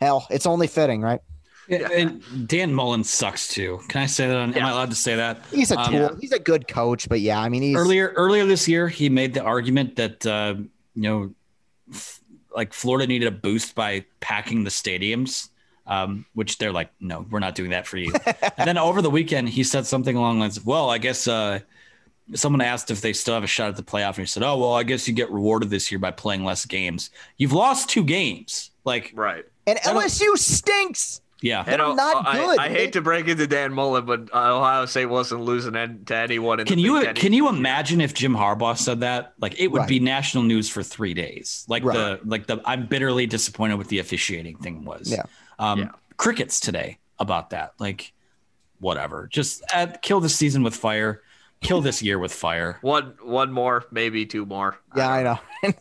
[0.00, 1.20] hell it's only fitting right
[1.68, 3.78] Yeah, and Dan Mullen sucks too.
[3.88, 4.36] Can I say that?
[4.36, 5.42] Am I allowed to say that?
[5.52, 8.44] he's a Um, tool he's a good coach but yeah i mean he's earlier earlier
[8.46, 10.54] this year he made the argument that uh,
[10.94, 11.34] you know
[11.92, 12.20] f-
[12.54, 15.48] like Florida needed a boost by packing the stadiums
[15.86, 18.12] um, which they're like no we're not doing that for you.
[18.58, 21.26] And then over the weekend he said something along the lines of well I guess
[21.26, 21.60] uh,
[22.34, 24.10] someone asked if they still have a shot at the playoff.
[24.10, 26.64] And he said oh well I guess you get rewarded this year by playing less
[26.64, 27.10] games.
[27.36, 28.70] You've lost two games.
[28.84, 29.44] Like right.
[29.66, 32.58] and lsu stinks yeah They're And, uh, not I, good.
[32.58, 36.16] I hate to break into Dan Mullen, but uh, Ohio State wasn't losing an- to
[36.16, 36.60] anyone.
[36.60, 39.34] In Can the you Big can you imagine if Jim Harbaugh said that?
[39.40, 39.88] Like it would Right.
[39.88, 41.64] be national news for three days.
[41.68, 41.94] Like Right.
[41.96, 45.10] the like the I'm bitterly disappointed with the officiating thing was.
[45.10, 45.24] Yeah.
[45.58, 45.88] Um, Yeah.
[46.16, 47.72] Crickets today about that.
[47.78, 48.12] Like
[48.78, 49.28] whatever.
[49.30, 51.22] Just add, kill the season with fire.
[51.62, 52.78] Kill this year with fire.
[52.82, 54.78] One, one more, maybe two more.
[54.96, 55.38] yeah i know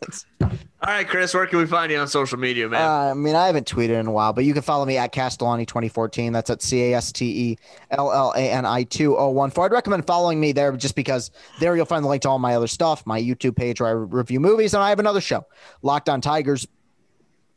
[0.84, 2.82] All right, Chris, where can we find you on social media, man?
[2.82, 5.12] Uh, I mean, I haven't tweeted in a while, but you can follow me at
[5.12, 6.34] Castellani 2014.
[6.34, 7.58] That's at C A S T E
[7.92, 9.64] L L A N I 2014.
[9.64, 11.30] I'd recommend following me there just because
[11.60, 13.94] there you'll find the link to all my other stuff, my YouTube page where I
[13.94, 15.46] review movies, and I have another show,
[15.84, 16.68] Locked on Tigers.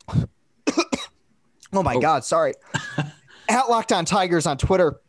[1.73, 2.53] oh my God, sorry.
[3.49, 5.01] at Locked on Tigers on Twitter.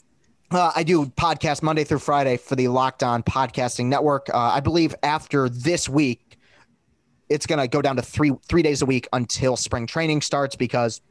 [0.52, 4.30] Uh, I do podcast Monday through Friday for the Locked On Podcasting Network.
[4.30, 6.38] Uh, I believe after this week,
[7.30, 10.56] it's going to go down to three three days a week until spring training starts
[10.56, 11.02] because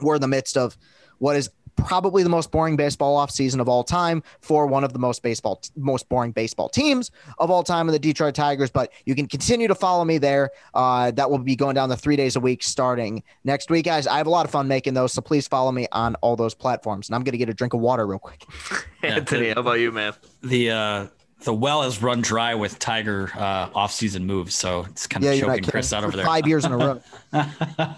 [0.00, 0.76] we're in the midst of
[1.18, 1.50] what is
[1.86, 5.60] probably the most boring baseball offseason of all time for one of the most baseball
[5.76, 9.68] most boring baseball teams of all time in the Detroit Tigers but you can continue
[9.68, 12.62] to follow me there uh, that will be going down the three days a week
[12.62, 15.72] starting next week guys I have a lot of fun making those so please follow
[15.72, 18.44] me on all those platforms and I'm gonna get a drink of water real quick
[19.02, 20.12] Anthony, how about you, man?
[20.42, 21.06] The uh
[21.44, 25.38] the well has run dry with Tiger uh off-season moves, so it's kind yeah of
[25.38, 26.26] you're choking Chris out over there.
[26.26, 27.00] five years in a row
[27.32, 27.94] uh,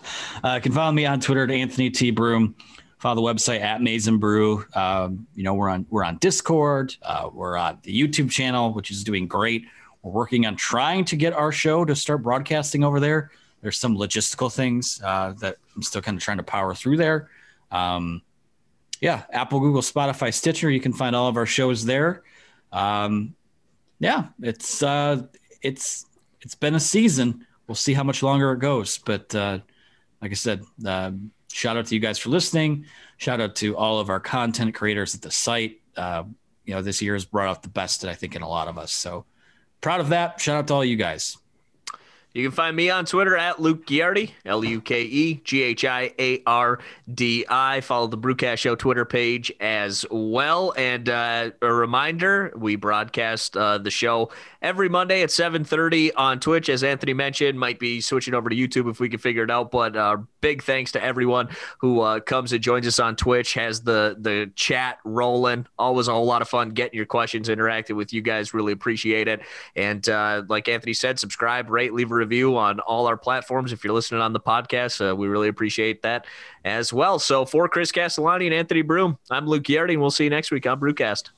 [0.55, 2.55] you can follow me on Twitter at Anthony T Broome.
[3.01, 4.65] Follow the website at Maize n Brew.
[4.75, 6.95] Um, you know we're on we're on Discord.
[7.03, 9.65] Uh, we're on the YouTube channel, which is doing great.
[10.03, 13.31] We're working on trying to get our show to start broadcasting over there.
[13.63, 17.31] There's some logistical things uh, that I'm still kind of trying to power through there.
[17.71, 18.21] Um,
[19.01, 20.71] yeah, Apple, Google, Spotify, Stitcher.
[20.71, 22.23] You can find all of our shows there.
[22.71, 23.35] Um,
[23.99, 25.23] yeah, it's uh,
[25.63, 26.05] it's
[26.43, 27.47] it's been a season.
[27.67, 29.61] We'll see how much longer it goes, but uh,
[30.21, 31.13] like I said, uh,
[31.51, 32.87] shout out to you guys for listening.
[33.19, 35.81] Shout out to all of our content creators at the site.
[35.97, 36.25] Uh,
[36.65, 38.69] you know, this year has brought out the best, that I think, in a lot
[38.69, 38.93] of us.
[38.93, 39.25] So
[39.81, 40.41] proud of that.
[40.41, 41.37] Shout out to all you guys.
[42.33, 45.85] You can find me on Twitter at Luke Ghiardi, L U K E G H
[45.85, 46.79] I A R
[47.13, 47.81] D I.
[47.81, 50.73] Follow the Brewcast Show Twitter page as well.
[50.77, 54.31] And uh, a reminder, we broadcast uh, the show
[54.63, 56.69] every Monday at 7.30 on Twitch.
[56.69, 59.71] As Anthony mentioned, might be switching over to YouTube if we can figure it out.
[59.71, 61.49] But uh, big thanks to everyone
[61.79, 65.67] who uh, comes and joins us on Twitch, has the, the chat rolling.
[65.79, 68.53] Always a whole lot of fun getting your questions interacting with you guys.
[68.55, 69.41] Really appreciate it.
[69.77, 73.73] And uh, like Anthony said, subscribe, rate, leave a review on all our platforms.
[73.73, 76.27] If you're listening on the podcast, uh, we really appreciate that
[76.65, 77.19] as well.
[77.19, 80.51] So for Chris Castellani and Anthony Broome, I'm Luke Ghiardi, and we'll see you next
[80.51, 81.31] week on Brewcast.